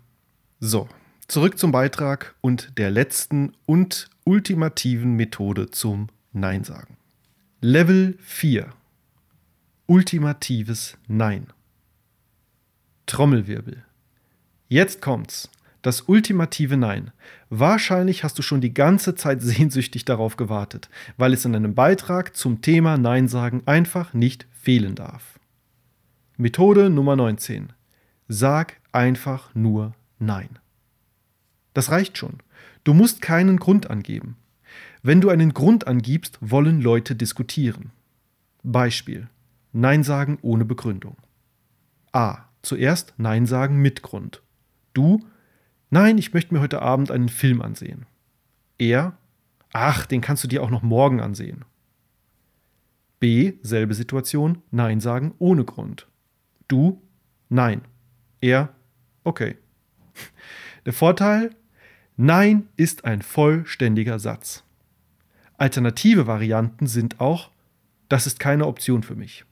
[0.59, 0.87] So,
[1.27, 6.97] zurück zum Beitrag und der letzten und ultimativen Methode zum Nein sagen.
[7.61, 8.69] Level 4.
[9.87, 11.47] Ultimatives Nein.
[13.05, 13.83] Trommelwirbel.
[14.67, 15.49] Jetzt kommt's.
[15.81, 17.11] Das ultimative Nein.
[17.49, 22.35] Wahrscheinlich hast du schon die ganze Zeit sehnsüchtig darauf gewartet, weil es in einem Beitrag
[22.35, 25.39] zum Thema Nein sagen einfach nicht fehlen darf.
[26.37, 27.73] Methode Nummer 19.
[28.27, 30.59] Sag einfach nur Nein.
[31.73, 32.37] Das reicht schon.
[32.83, 34.37] Du musst keinen Grund angeben.
[35.03, 37.91] Wenn du einen Grund angibst, wollen Leute diskutieren.
[38.63, 39.27] Beispiel.
[39.73, 41.17] Nein sagen ohne Begründung.
[42.13, 42.45] A.
[42.61, 44.41] Zuerst Nein sagen mit Grund.
[44.93, 45.25] Du,
[45.89, 48.05] nein, ich möchte mir heute Abend einen Film ansehen.
[48.77, 49.17] Er,
[49.73, 51.65] ach, den kannst du dir auch noch morgen ansehen.
[53.19, 56.07] B, selbe Situation, Nein sagen ohne Grund.
[56.71, 57.01] Du,
[57.49, 57.81] nein.
[58.39, 58.73] Er,
[59.25, 59.57] okay.
[60.85, 61.53] Der Vorteil,
[62.23, 64.63] Nein ist ein vollständiger Satz.
[65.57, 67.49] Alternative Varianten sind auch,
[68.09, 69.43] das ist keine Option für mich.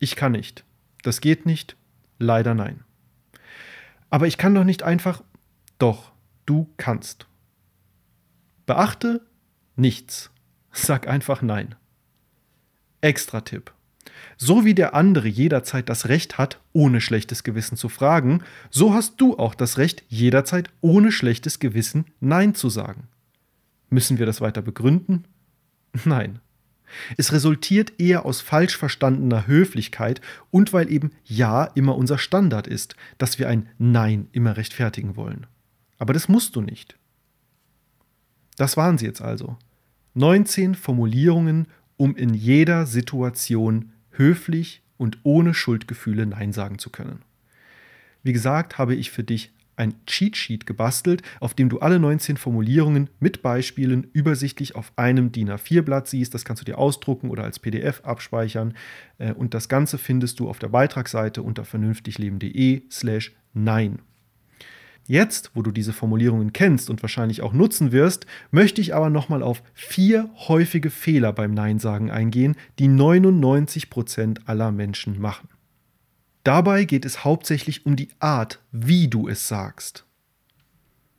[0.00, 0.64] Ich kann nicht.
[1.02, 1.76] Das geht nicht.
[2.18, 2.84] Leider nein.
[4.10, 5.22] Aber ich kann doch nicht einfach.
[5.78, 6.12] Doch,
[6.46, 7.26] du kannst.
[8.66, 9.24] Beachte
[9.76, 10.30] nichts.
[10.72, 11.74] Sag einfach nein.
[13.00, 13.72] Extra Tipp.
[14.36, 19.20] So wie der andere jederzeit das Recht hat, ohne schlechtes Gewissen zu fragen, so hast
[19.20, 23.08] du auch das Recht, jederzeit ohne schlechtes Gewissen Nein zu sagen.
[23.90, 25.24] Müssen wir das weiter begründen?
[26.04, 26.40] Nein.
[27.16, 32.96] Es resultiert eher aus falsch verstandener Höflichkeit und weil eben Ja immer unser Standard ist,
[33.18, 35.46] dass wir ein Nein immer rechtfertigen wollen.
[35.98, 36.96] Aber das musst du nicht.
[38.56, 39.56] Das waren sie jetzt also.
[40.14, 47.22] 19 Formulierungen, um in jeder Situation höflich und ohne Schuldgefühle Nein sagen zu können.
[48.22, 53.08] Wie gesagt, habe ich für dich ein Cheatsheet gebastelt, auf dem du alle 19 Formulierungen
[53.18, 56.34] mit Beispielen übersichtlich auf einem DIN A4-Blatt siehst.
[56.34, 58.74] Das kannst du dir ausdrucken oder als PDF abspeichern.
[59.16, 64.00] Äh, und das Ganze findest du auf der Beitragsseite unter vernünftigleben.de slash nein.
[65.06, 69.42] Jetzt, wo du diese Formulierungen kennst und wahrscheinlich auch nutzen wirst, möchte ich aber nochmal
[69.42, 75.48] auf vier häufige Fehler beim Nein sagen eingehen, die 99% aller Menschen machen.
[76.44, 80.06] Dabei geht es hauptsächlich um die Art, wie du es sagst.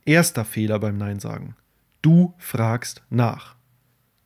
[0.04, 1.54] Erster Fehler beim Nein sagen.
[2.00, 3.54] Du fragst nach.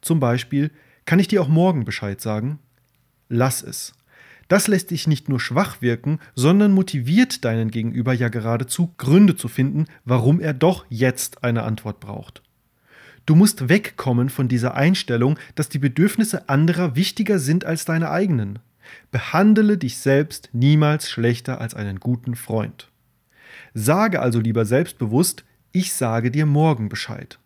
[0.01, 0.71] Zum Beispiel,
[1.05, 2.59] kann ich dir auch morgen Bescheid sagen?
[3.29, 3.95] Lass es.
[4.49, 9.49] Das lässt dich nicht nur schwach wirken, sondern motiviert deinen Gegenüber ja geradezu, Gründe zu
[9.49, 12.43] finden, warum er doch jetzt eine Antwort braucht.
[13.27, 18.61] Du musst wegkommen von dieser Einstellung, dass die Bedürfnisse anderer wichtiger sind als deine eigenen.
[19.11, 22.89] Behandle dich selbst niemals schlechter als einen guten Freund.
[23.75, 27.41] Sage also lieber selbstbewusst, ich sage dir morgen Bescheid.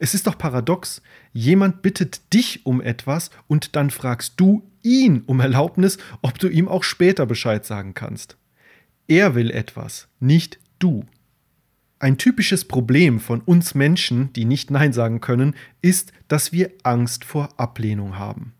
[0.00, 1.00] Es ist doch paradox,
[1.32, 6.68] jemand bittet dich um etwas und dann fragst du ihn um Erlaubnis, ob du ihm
[6.68, 8.36] auch später Bescheid sagen kannst.
[9.08, 11.04] Er will etwas, nicht du.
[11.98, 17.24] Ein typisches Problem von uns Menschen, die nicht Nein sagen können, ist, dass wir Angst
[17.24, 18.52] vor Ablehnung haben.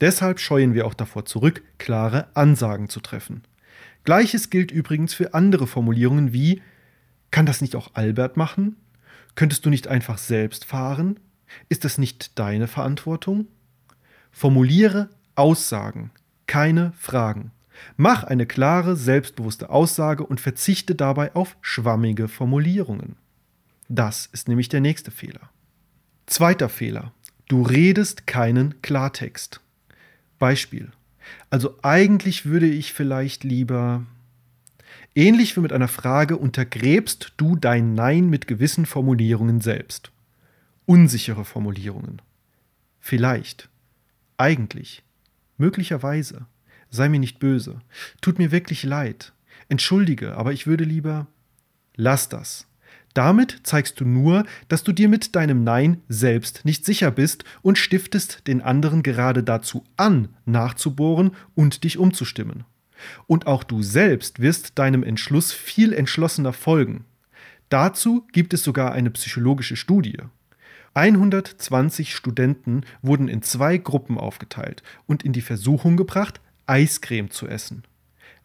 [0.00, 3.42] Deshalb scheuen wir auch davor zurück, klare Ansagen zu treffen.
[4.04, 6.62] Gleiches gilt übrigens für andere Formulierungen wie
[7.30, 8.76] Kann das nicht auch Albert machen?
[9.34, 11.18] Könntest du nicht einfach selbst fahren?
[11.68, 13.48] Ist das nicht deine Verantwortung?
[14.30, 16.10] Formuliere Aussagen,
[16.46, 17.50] keine Fragen.
[17.96, 23.16] Mach eine klare, selbstbewusste Aussage und verzichte dabei auf schwammige Formulierungen.
[23.88, 25.50] Das ist nämlich der nächste Fehler.
[26.26, 27.12] Zweiter Fehler.
[27.48, 29.60] Du redest keinen Klartext.
[30.38, 30.90] Beispiel.
[31.50, 34.04] Also eigentlich würde ich vielleicht lieber.
[35.14, 40.10] Ähnlich wie mit einer Frage untergräbst du dein Nein mit gewissen Formulierungen selbst.
[40.86, 42.20] Unsichere Formulierungen.
[43.00, 43.68] Vielleicht.
[44.38, 45.03] Eigentlich.
[45.56, 46.46] Möglicherweise.
[46.90, 47.80] Sei mir nicht böse.
[48.20, 49.32] Tut mir wirklich leid.
[49.68, 51.26] Entschuldige, aber ich würde lieber.
[51.96, 52.66] Lass das.
[53.14, 57.78] Damit zeigst du nur, dass du dir mit deinem Nein selbst nicht sicher bist und
[57.78, 62.64] stiftest den anderen gerade dazu an, nachzubohren und dich umzustimmen.
[63.26, 67.04] Und auch du selbst wirst deinem Entschluss viel entschlossener folgen.
[67.68, 70.18] Dazu gibt es sogar eine psychologische Studie.
[70.94, 77.82] 120 Studenten wurden in zwei Gruppen aufgeteilt und in die Versuchung gebracht, Eiscreme zu essen.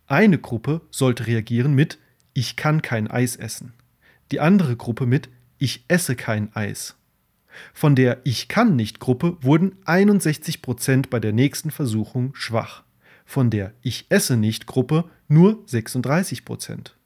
[0.08, 2.00] Eine Gruppe sollte reagieren mit
[2.34, 3.74] Ich kann kein Eis essen
[4.32, 6.95] die andere Gruppe mit Ich esse kein Eis.
[7.74, 12.84] Von der Ich kann nicht Gruppe wurden 61 Prozent bei der nächsten Versuchung schwach.
[13.26, 16.97] von der Ich esse nicht Gruppe nur 36 Prozent.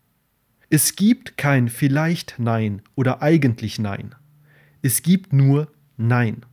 [0.69, 4.15] Es gibt kein vielleicht Nein oder eigentlich Nein.
[4.83, 6.45] Es gibt nur Nein.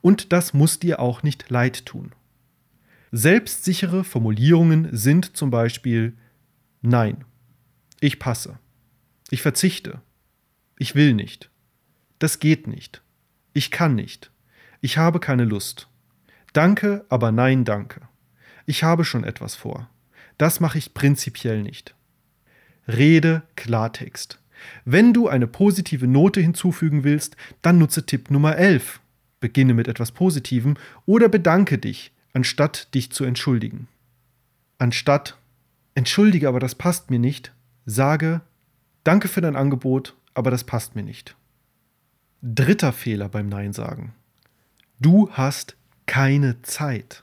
[0.00, 2.12] Und das muss dir auch nicht leid tun.
[3.12, 6.16] Selbstsichere Formulierungen sind zum Beispiel
[6.82, 7.24] Nein,
[8.00, 8.58] ich passe,
[9.30, 10.02] ich verzichte,
[10.78, 11.48] ich will nicht,
[12.18, 13.02] das geht nicht,
[13.52, 14.30] ich kann nicht,
[14.80, 15.88] ich habe keine Lust,
[16.52, 18.02] danke, aber nein, danke,
[18.66, 19.88] ich habe schon etwas vor,
[20.36, 21.94] das mache ich prinzipiell nicht.
[22.86, 24.40] Rede Klartext.
[24.84, 29.00] Wenn du eine positive Note hinzufügen willst, dann nutze Tipp Nummer 11.
[29.40, 33.88] Beginne mit etwas Positivem oder bedanke dich, anstatt dich zu entschuldigen.
[34.78, 35.36] Anstatt
[35.94, 37.52] Entschuldige, aber das passt mir nicht,
[37.86, 38.40] sage
[39.04, 41.36] Danke für dein Angebot, aber das passt mir nicht.
[42.40, 44.14] Dritter Fehler beim Nein sagen.
[44.98, 47.22] Du hast keine Zeit.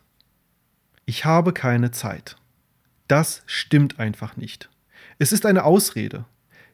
[1.05, 2.37] Ich habe keine Zeit.
[3.07, 4.69] Das stimmt einfach nicht.
[5.17, 6.25] Es ist eine Ausrede.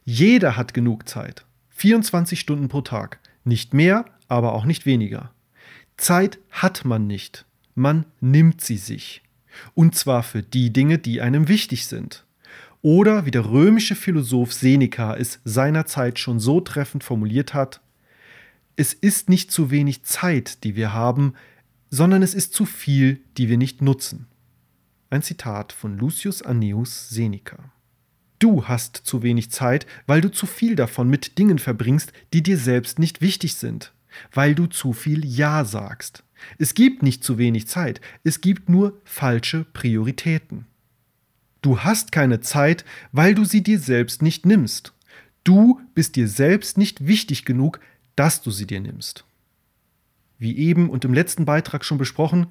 [0.10, 1.46] Jeder hat genug Zeit.
[1.72, 3.20] 24 Stunden pro Tag.
[3.44, 5.34] Nicht mehr, aber auch nicht weniger.
[5.98, 7.46] Zeit hat man nicht.
[7.76, 9.22] Man nimmt sie sich.
[9.74, 12.26] Und zwar für die Dinge, die einem wichtig sind.
[12.82, 17.82] Oder wie der römische Philosoph Seneca es seinerzeit schon so treffend formuliert hat,
[18.78, 21.34] es ist nicht zu wenig Zeit, die wir haben,
[21.90, 24.28] sondern es ist zu viel, die wir nicht nutzen.
[25.10, 27.74] Ein Zitat von Lucius Anneus Seneca.
[28.40, 32.58] Du hast zu wenig Zeit, weil du zu viel davon mit Dingen verbringst, die dir
[32.58, 33.94] selbst nicht wichtig sind,
[34.32, 36.24] weil du zu viel Ja sagst.
[36.60, 40.68] Es gibt nicht zu wenig Zeit, es gibt nur falsche Prioritäten.
[41.62, 44.94] Du hast keine Zeit, weil du sie dir selbst nicht nimmst.
[45.44, 47.80] Du bist dir selbst nicht wichtig genug,
[48.16, 49.26] dass du sie dir nimmst.
[50.38, 52.48] Wie eben und im letzten Beitrag schon besprochen,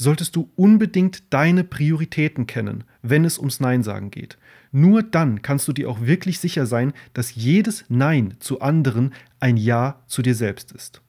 [0.00, 4.38] solltest du unbedingt deine Prioritäten kennen, wenn es ums Nein sagen geht.
[4.72, 9.58] Nur dann kannst du dir auch wirklich sicher sein, dass jedes Nein zu anderen ein
[9.58, 11.02] Ja zu dir selbst ist.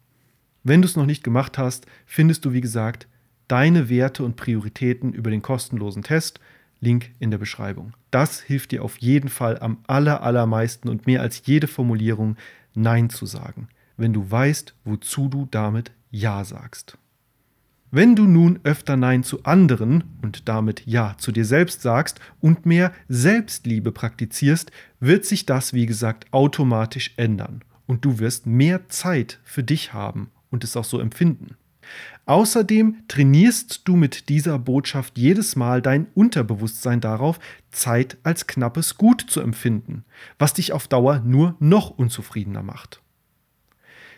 [0.63, 3.07] Wenn du es noch nicht gemacht hast, findest du, wie gesagt,
[3.47, 6.41] deine Werte und Prioritäten über den kostenlosen Test.
[6.81, 7.93] Link in der Beschreibung.
[8.09, 12.35] Das hilft dir auf jeden Fall am aller, allermeisten und mehr als jede Formulierung
[12.73, 16.97] Nein zu sagen, wenn du weißt, wozu du damit Ja sagst.
[17.93, 22.65] Wenn du nun öfter Nein zu anderen und damit Ja zu dir selbst sagst und
[22.65, 24.71] mehr Selbstliebe praktizierst,
[25.01, 30.31] wird sich das, wie gesagt, automatisch ändern und du wirst mehr Zeit für dich haben
[30.51, 31.57] und es auch so empfinden.
[32.25, 37.39] Außerdem trainierst du mit dieser Botschaft jedes Mal dein Unterbewusstsein darauf,
[37.71, 40.05] Zeit als knappes Gut zu empfinden,
[40.39, 43.01] was dich auf Dauer nur noch unzufriedener macht.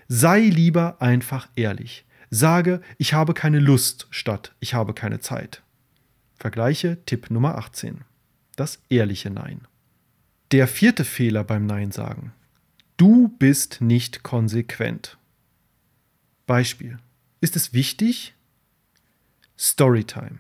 [0.08, 2.06] Sei lieber einfach ehrlich.
[2.36, 5.62] Sage, ich habe keine Lust statt ich habe keine Zeit.
[6.36, 8.06] Vergleiche Tipp Nummer 18.
[8.56, 9.62] Das ehrliche Nein.
[10.52, 12.34] Der vierte Fehler beim Nein sagen.
[12.98, 15.20] Du bist nicht konsequent.
[16.48, 16.98] Beispiel.
[17.40, 18.34] Ist es wichtig?
[19.56, 20.40] Storytime.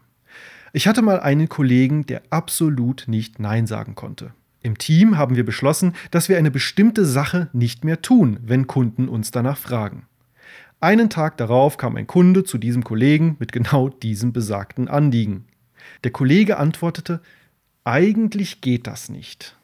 [0.72, 4.34] Ich hatte mal einen Kollegen, der absolut nicht Nein sagen konnte.
[4.64, 9.08] Im Team haben wir beschlossen, dass wir eine bestimmte Sache nicht mehr tun, wenn Kunden
[9.08, 10.08] uns danach fragen.
[10.84, 15.46] Einen Tag darauf kam ein Kunde zu diesem Kollegen mit genau diesem besagten Anliegen.
[16.04, 17.22] Der Kollege antwortete,
[17.86, 19.56] eigentlich geht das nicht.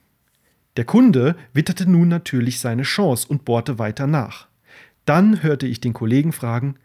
[0.78, 4.48] Der Kunde witterte nun natürlich seine Chance und bohrte weiter nach.
[5.04, 6.76] Dann hörte ich den Kollegen fragen,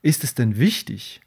[0.00, 1.20] ist es denn wichtig?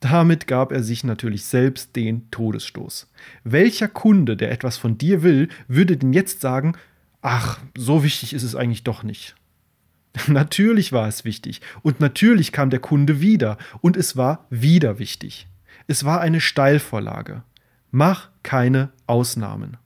[0.00, 3.10] Damit gab er sich natürlich selbst den Todesstoß.
[3.44, 6.78] Welcher Kunde, der etwas von dir will, würde denn jetzt sagen,
[7.20, 9.34] ach, so wichtig ist es eigentlich doch nicht.
[10.26, 15.48] Natürlich war es wichtig und natürlich kam der Kunde wieder und es war wieder wichtig.
[15.86, 17.42] Es war eine Steilvorlage.
[17.90, 19.78] Mach keine Ausnahmen.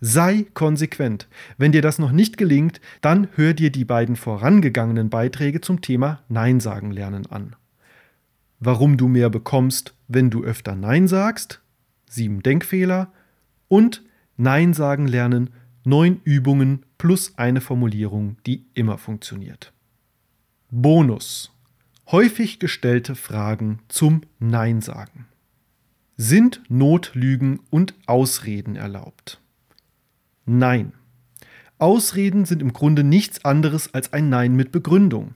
[0.00, 1.28] Sei konsequent.
[1.58, 6.22] Wenn dir das noch nicht gelingt, dann hör dir die beiden vorangegangenen Beiträge zum Thema
[6.28, 7.54] Nein sagen lernen an.
[8.58, 11.62] Warum du mehr bekommst, wenn du öfter Nein sagst,
[12.08, 13.12] sieben Denkfehler
[13.68, 14.02] und
[14.36, 15.50] Nein sagen lernen,
[15.84, 19.72] neun Übungen plus eine Formulierung, die immer funktioniert.
[20.70, 21.52] Bonus.
[22.10, 25.26] Häufig gestellte Fragen zum Nein sagen.
[26.16, 29.40] Sind Notlügen und Ausreden erlaubt?
[30.44, 30.92] Nein.
[31.78, 35.34] Ausreden sind im Grunde nichts anderes als ein Nein mit Begründung.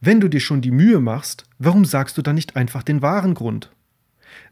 [0.00, 3.34] Wenn du dir schon die Mühe machst, warum sagst du dann nicht einfach den wahren
[3.34, 3.70] Grund?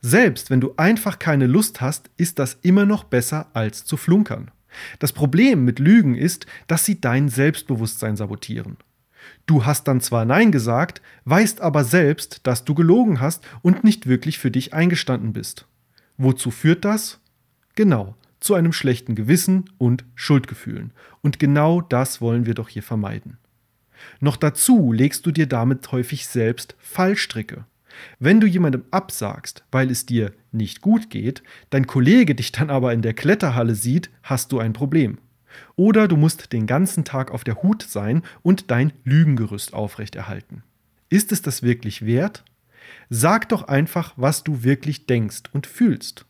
[0.00, 4.50] Selbst wenn du einfach keine Lust hast, ist das immer noch besser als zu flunkern.
[4.98, 8.76] Das Problem mit Lügen ist, dass sie dein Selbstbewusstsein sabotieren.
[9.46, 14.06] Du hast dann zwar Nein gesagt, weißt aber selbst, dass du gelogen hast und nicht
[14.06, 15.66] wirklich für dich eingestanden bist.
[16.16, 17.20] Wozu führt das?
[17.74, 20.92] Genau, zu einem schlechten Gewissen und Schuldgefühlen.
[21.22, 23.38] Und genau das wollen wir doch hier vermeiden.
[24.20, 27.64] Noch dazu legst du dir damit häufig selbst Fallstricke.
[28.18, 32.92] Wenn du jemandem absagst, weil es dir nicht gut geht, dein Kollege dich dann aber
[32.92, 35.18] in der Kletterhalle sieht, hast du ein Problem.
[35.76, 40.62] Oder du musst den ganzen Tag auf der Hut sein und dein Lügengerüst aufrechterhalten.
[41.08, 42.44] Ist es das wirklich wert?
[43.10, 46.26] Sag doch einfach, was du wirklich denkst und fühlst.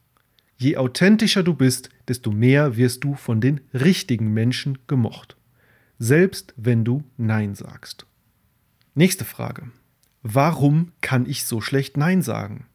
[0.59, 5.37] Je authentischer du bist, desto mehr wirst du von den richtigen Menschen gemocht.
[5.99, 8.07] Selbst wenn du Nein sagst.
[8.95, 9.71] Nächste Frage.
[10.29, 12.67] Warum kann ich so schlecht Nein sagen?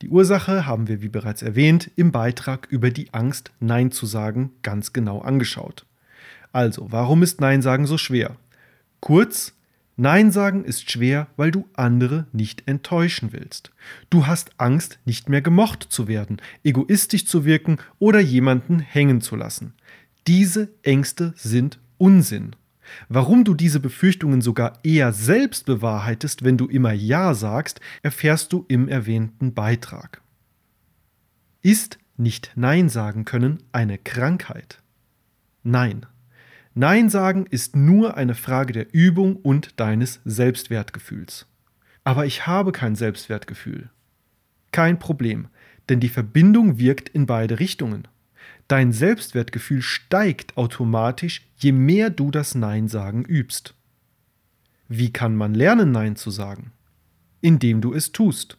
[0.00, 4.50] Die Ursache haben wir, wie bereits erwähnt, im Beitrag über die Angst, Nein zu sagen,
[4.62, 5.86] ganz genau angeschaut.
[6.50, 8.34] Also, warum ist Nein sagen so schwer?
[8.98, 9.54] Kurz,
[9.96, 13.70] Nein sagen ist schwer, weil du andere nicht enttäuschen willst.
[14.10, 19.36] Du hast Angst, nicht mehr gemocht zu werden, egoistisch zu wirken oder jemanden hängen zu
[19.36, 19.74] lassen.
[20.26, 22.56] Diese Ängste sind Unsinn.
[23.08, 28.64] Warum du diese Befürchtungen sogar eher selbst bewahrheitest, wenn du immer Ja sagst, erfährst du
[28.68, 30.22] im erwähnten Beitrag.
[31.62, 34.82] Ist nicht Nein sagen können eine Krankheit?
[35.62, 36.06] Nein.
[36.74, 41.46] Nein sagen ist nur eine Frage der Übung und deines Selbstwertgefühls.
[42.04, 43.90] Aber ich habe kein Selbstwertgefühl.
[44.72, 45.48] Kein Problem,
[45.88, 48.08] denn die Verbindung wirkt in beide Richtungen.
[48.72, 53.74] Dein Selbstwertgefühl steigt automatisch, je mehr du das Nein sagen übst.
[54.88, 56.72] Wie kann man lernen, Nein zu sagen?
[57.42, 58.56] Indem du es tust.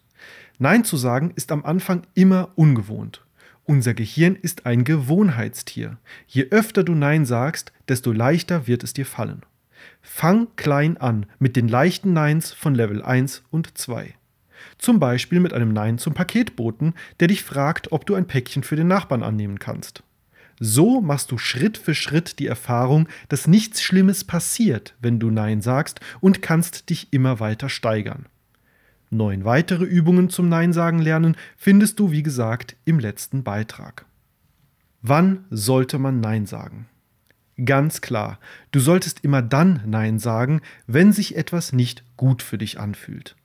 [0.56, 3.26] Nein zu sagen ist am Anfang immer ungewohnt.
[3.64, 5.98] Unser Gehirn ist ein Gewohnheitstier.
[6.28, 9.42] Je öfter du Nein sagst, desto leichter wird es dir fallen.
[10.00, 14.14] Fang klein an mit den leichten Neins von Level 1 und 2.
[14.78, 18.76] Zum Beispiel mit einem Nein zum Paketboten, der dich fragt, ob du ein Päckchen für
[18.76, 20.02] den Nachbarn annehmen kannst.
[20.60, 25.60] So machst du Schritt für Schritt die Erfahrung, dass nichts Schlimmes passiert, wenn du Nein
[25.60, 28.26] sagst und kannst dich immer weiter steigern.
[29.10, 34.06] Neun weitere Übungen zum Nein sagen lernen findest du, wie gesagt, im letzten Beitrag.
[35.02, 36.86] Wann sollte man Nein sagen?
[37.64, 38.40] Ganz klar,
[38.72, 43.36] du solltest immer dann Nein sagen, wenn sich etwas nicht gut für dich anfühlt.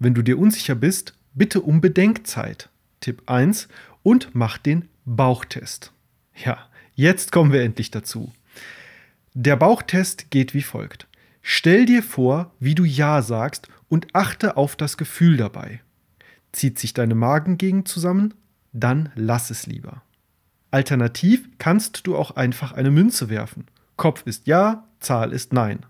[0.00, 2.70] Wenn du dir unsicher bist, bitte um Bedenkzeit.
[3.00, 3.68] Tipp 1
[4.02, 5.92] und mach den Bauchtest.
[6.42, 6.58] Ja,
[6.94, 8.32] jetzt kommen wir endlich dazu.
[9.34, 11.06] Der Bauchtest geht wie folgt.
[11.42, 15.80] Stell dir vor, wie du Ja sagst und achte auf das Gefühl dabei.
[16.52, 18.32] Zieht sich deine Magengegend zusammen?
[18.72, 20.02] Dann lass es lieber.
[20.70, 23.66] Alternativ kannst du auch einfach eine Münze werfen.
[23.96, 25.84] Kopf ist Ja, Zahl ist Nein.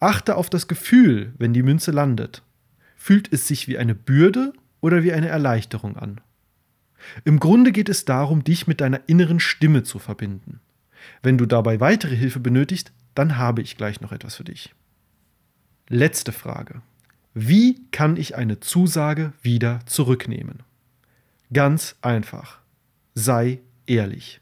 [0.00, 2.42] Achte auf das Gefühl, wenn die Münze landet.
[3.06, 6.22] Fühlt es sich wie eine Bürde oder wie eine Erleichterung an?
[7.26, 10.60] Im Grunde geht es darum, dich mit deiner inneren Stimme zu verbinden.
[11.22, 14.74] Wenn du dabei weitere Hilfe benötigst, dann habe ich gleich noch etwas für dich.
[15.86, 16.80] Letzte Frage.
[17.34, 20.62] Wie kann ich eine Zusage wieder zurücknehmen?
[21.52, 22.60] Ganz einfach.
[23.14, 24.40] Sei ehrlich.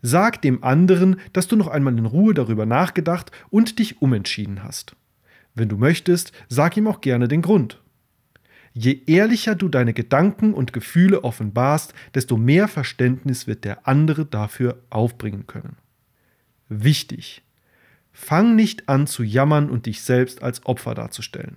[0.00, 4.96] Sag dem anderen, dass du noch einmal in Ruhe darüber nachgedacht und dich umentschieden hast.
[5.54, 7.78] Wenn du möchtest, sag ihm auch gerne den Grund.
[8.72, 14.80] Je ehrlicher du deine Gedanken und Gefühle offenbarst, desto mehr Verständnis wird der andere dafür
[14.90, 15.76] aufbringen können.
[16.68, 17.42] Wichtig.
[18.12, 21.56] Fang nicht an zu jammern und dich selbst als Opfer darzustellen.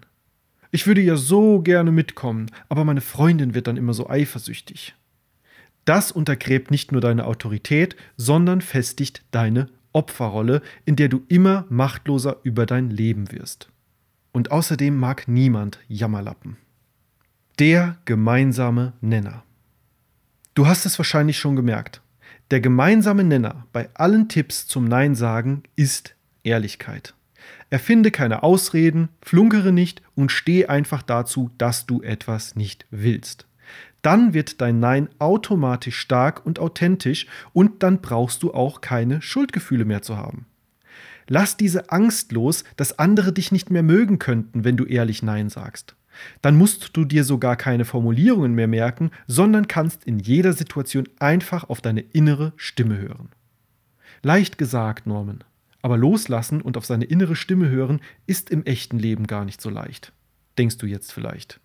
[0.71, 4.95] Ich würde ja so gerne mitkommen, aber meine Freundin wird dann immer so eifersüchtig.
[5.85, 12.37] Das untergräbt nicht nur deine Autorität, sondern festigt deine Opferrolle, in der du immer machtloser
[12.43, 13.69] über dein Leben wirst.
[14.31, 16.57] Und außerdem mag niemand Jammerlappen.
[17.59, 19.43] Der gemeinsame Nenner.
[20.55, 22.01] Du hast es wahrscheinlich schon gemerkt.
[22.49, 27.13] Der gemeinsame Nenner bei allen Tipps zum Nein sagen ist Ehrlichkeit.
[27.69, 33.45] Erfinde keine Ausreden, flunkere nicht und steh einfach dazu, dass du etwas nicht willst.
[34.01, 39.85] Dann wird dein Nein automatisch stark und authentisch und dann brauchst du auch keine Schuldgefühle
[39.85, 40.47] mehr zu haben.
[41.27, 45.49] Lass diese Angst los, dass andere dich nicht mehr mögen könnten, wenn du ehrlich Nein
[45.49, 45.95] sagst.
[46.41, 51.69] Dann musst du dir sogar keine Formulierungen mehr merken, sondern kannst in jeder Situation einfach
[51.69, 53.29] auf deine innere Stimme hören.
[54.21, 55.43] Leicht gesagt, Norman,
[55.81, 59.69] aber loslassen und auf seine innere Stimme hören ist im echten Leben gar nicht so
[59.69, 60.13] leicht.
[60.57, 61.59] Denkst du jetzt vielleicht?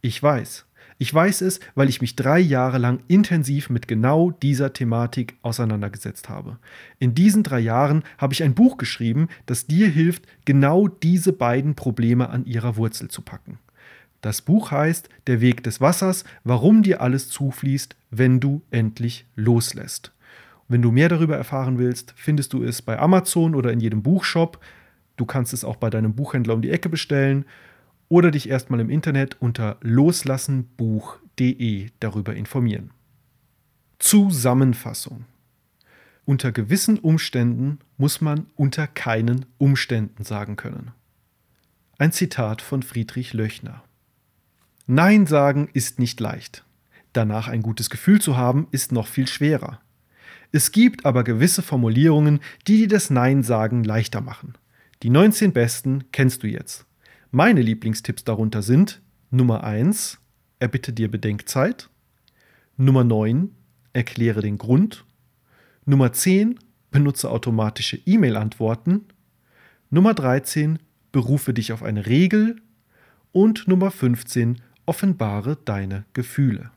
[0.00, 0.66] Ich weiß.
[0.98, 6.28] Ich weiß es, weil ich mich drei Jahre lang intensiv mit genau dieser Thematik auseinandergesetzt
[6.28, 6.58] habe.
[6.98, 11.74] In diesen drei Jahren habe ich ein Buch geschrieben, das dir hilft, genau diese beiden
[11.74, 13.58] Probleme an ihrer Wurzel zu packen.
[14.22, 20.12] Das Buch heißt Der Weg des Wassers, warum dir alles zufließt, wenn du endlich loslässt.
[20.68, 24.58] Wenn du mehr darüber erfahren willst, findest du es bei Amazon oder in jedem Buchshop.
[25.16, 27.44] Du kannst es auch bei deinem Buchhändler um die Ecke bestellen
[28.08, 32.92] oder dich erstmal im Internet unter loslassenbuch.de darüber informieren.
[33.98, 35.24] Zusammenfassung.
[36.24, 40.92] Unter gewissen Umständen muss man unter keinen Umständen sagen können.
[41.98, 43.82] Ein Zitat von Friedrich Löchner.
[44.86, 46.64] Nein sagen ist nicht leicht.
[47.12, 49.80] Danach ein gutes Gefühl zu haben, ist noch viel schwerer.
[50.50, 54.54] Es gibt aber gewisse Formulierungen, die dir das Nein sagen leichter machen.
[55.02, 56.86] Die 19 besten kennst du jetzt.
[57.30, 60.18] Meine Lieblingstipps darunter sind Nummer 1,
[60.58, 61.88] erbitte dir Bedenkzeit.
[62.76, 63.50] Nummer 9,
[63.94, 65.04] erkläre den Grund.
[65.86, 66.58] Nummer 10,
[66.90, 69.06] benutze automatische E-Mail-Antworten.
[69.90, 70.78] Nummer 13,
[71.10, 72.56] berufe dich auf eine Regel.
[73.32, 74.60] Und Nummer 15,
[74.92, 76.70] offenbare deine Gefühle.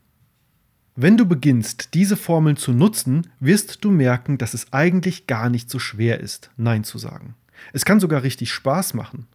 [0.94, 5.68] Wenn du beginnst, diese Formeln zu nutzen, wirst du merken, dass es eigentlich gar nicht
[5.68, 7.34] so schwer ist, Nein zu sagen.
[7.74, 9.26] Es kann sogar richtig Spaß machen.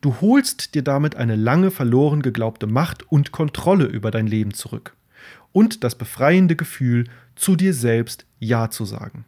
[0.00, 4.96] Du holst dir damit eine lange verloren geglaubte Macht und Kontrolle über dein Leben zurück.
[5.52, 9.26] Und das befreiende Gefühl, zu dir selbst Ja zu sagen.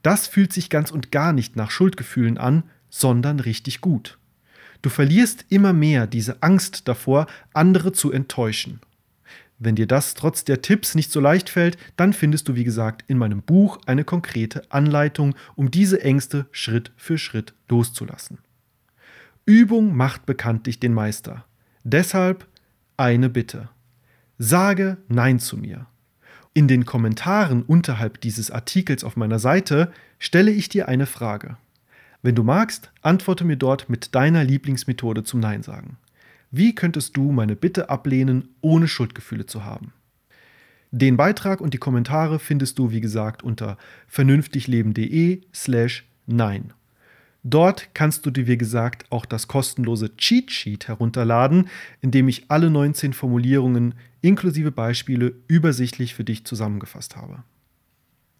[0.00, 4.16] Das fühlt sich ganz und gar nicht nach Schuldgefühlen an, sondern richtig gut.
[4.82, 8.80] Du verlierst immer mehr diese Angst davor, andere zu enttäuschen.
[9.58, 13.04] Wenn dir das trotz der Tipps nicht so leicht fällt, dann findest du, wie gesagt,
[13.08, 18.38] in meinem Buch eine konkrete Anleitung, um diese Ängste Schritt für Schritt loszulassen.
[19.44, 21.44] Übung macht bekanntlich den Meister.
[21.84, 22.46] Deshalb
[22.96, 23.68] eine Bitte.
[24.38, 25.86] Sage Nein zu mir.
[26.54, 31.58] In den Kommentaren unterhalb dieses Artikels auf meiner Seite stelle ich dir eine Frage.
[32.22, 35.96] Wenn du magst, antworte mir dort mit deiner Lieblingsmethode zum Nein sagen.
[36.50, 39.92] Wie könntest du meine Bitte ablehnen, ohne Schuldgefühle zu haben?
[40.90, 46.72] Den Beitrag und die Kommentare findest du, wie gesagt, unter vernünftigleben.de slash nein.
[47.42, 51.68] Dort kannst du dir, wie gesagt, auch das kostenlose Cheat Sheet herunterladen,
[52.02, 57.44] in dem ich alle 19 Formulierungen inklusive Beispiele übersichtlich für dich zusammengefasst habe.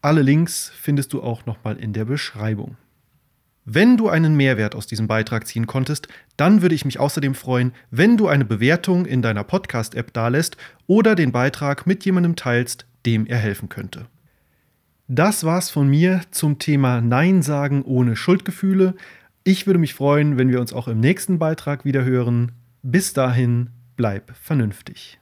[0.02, 2.76] Alle Links findest du auch nochmal in der Beschreibung.
[3.64, 7.72] Wenn du einen Mehrwert aus diesem Beitrag ziehen konntest, dann würde ich mich außerdem freuen,
[7.90, 10.56] wenn du eine Bewertung in deiner Podcast-App dalässt
[10.86, 14.06] oder den Beitrag mit jemandem teilst, dem er helfen könnte.
[15.08, 18.94] Das war's von mir zum Thema Nein sagen ohne Schuldgefühle.
[19.44, 22.52] Ich würde mich freuen, wenn wir uns auch im nächsten Beitrag wieder hören.
[22.82, 25.18] Bis dahin, bleib vernünftig.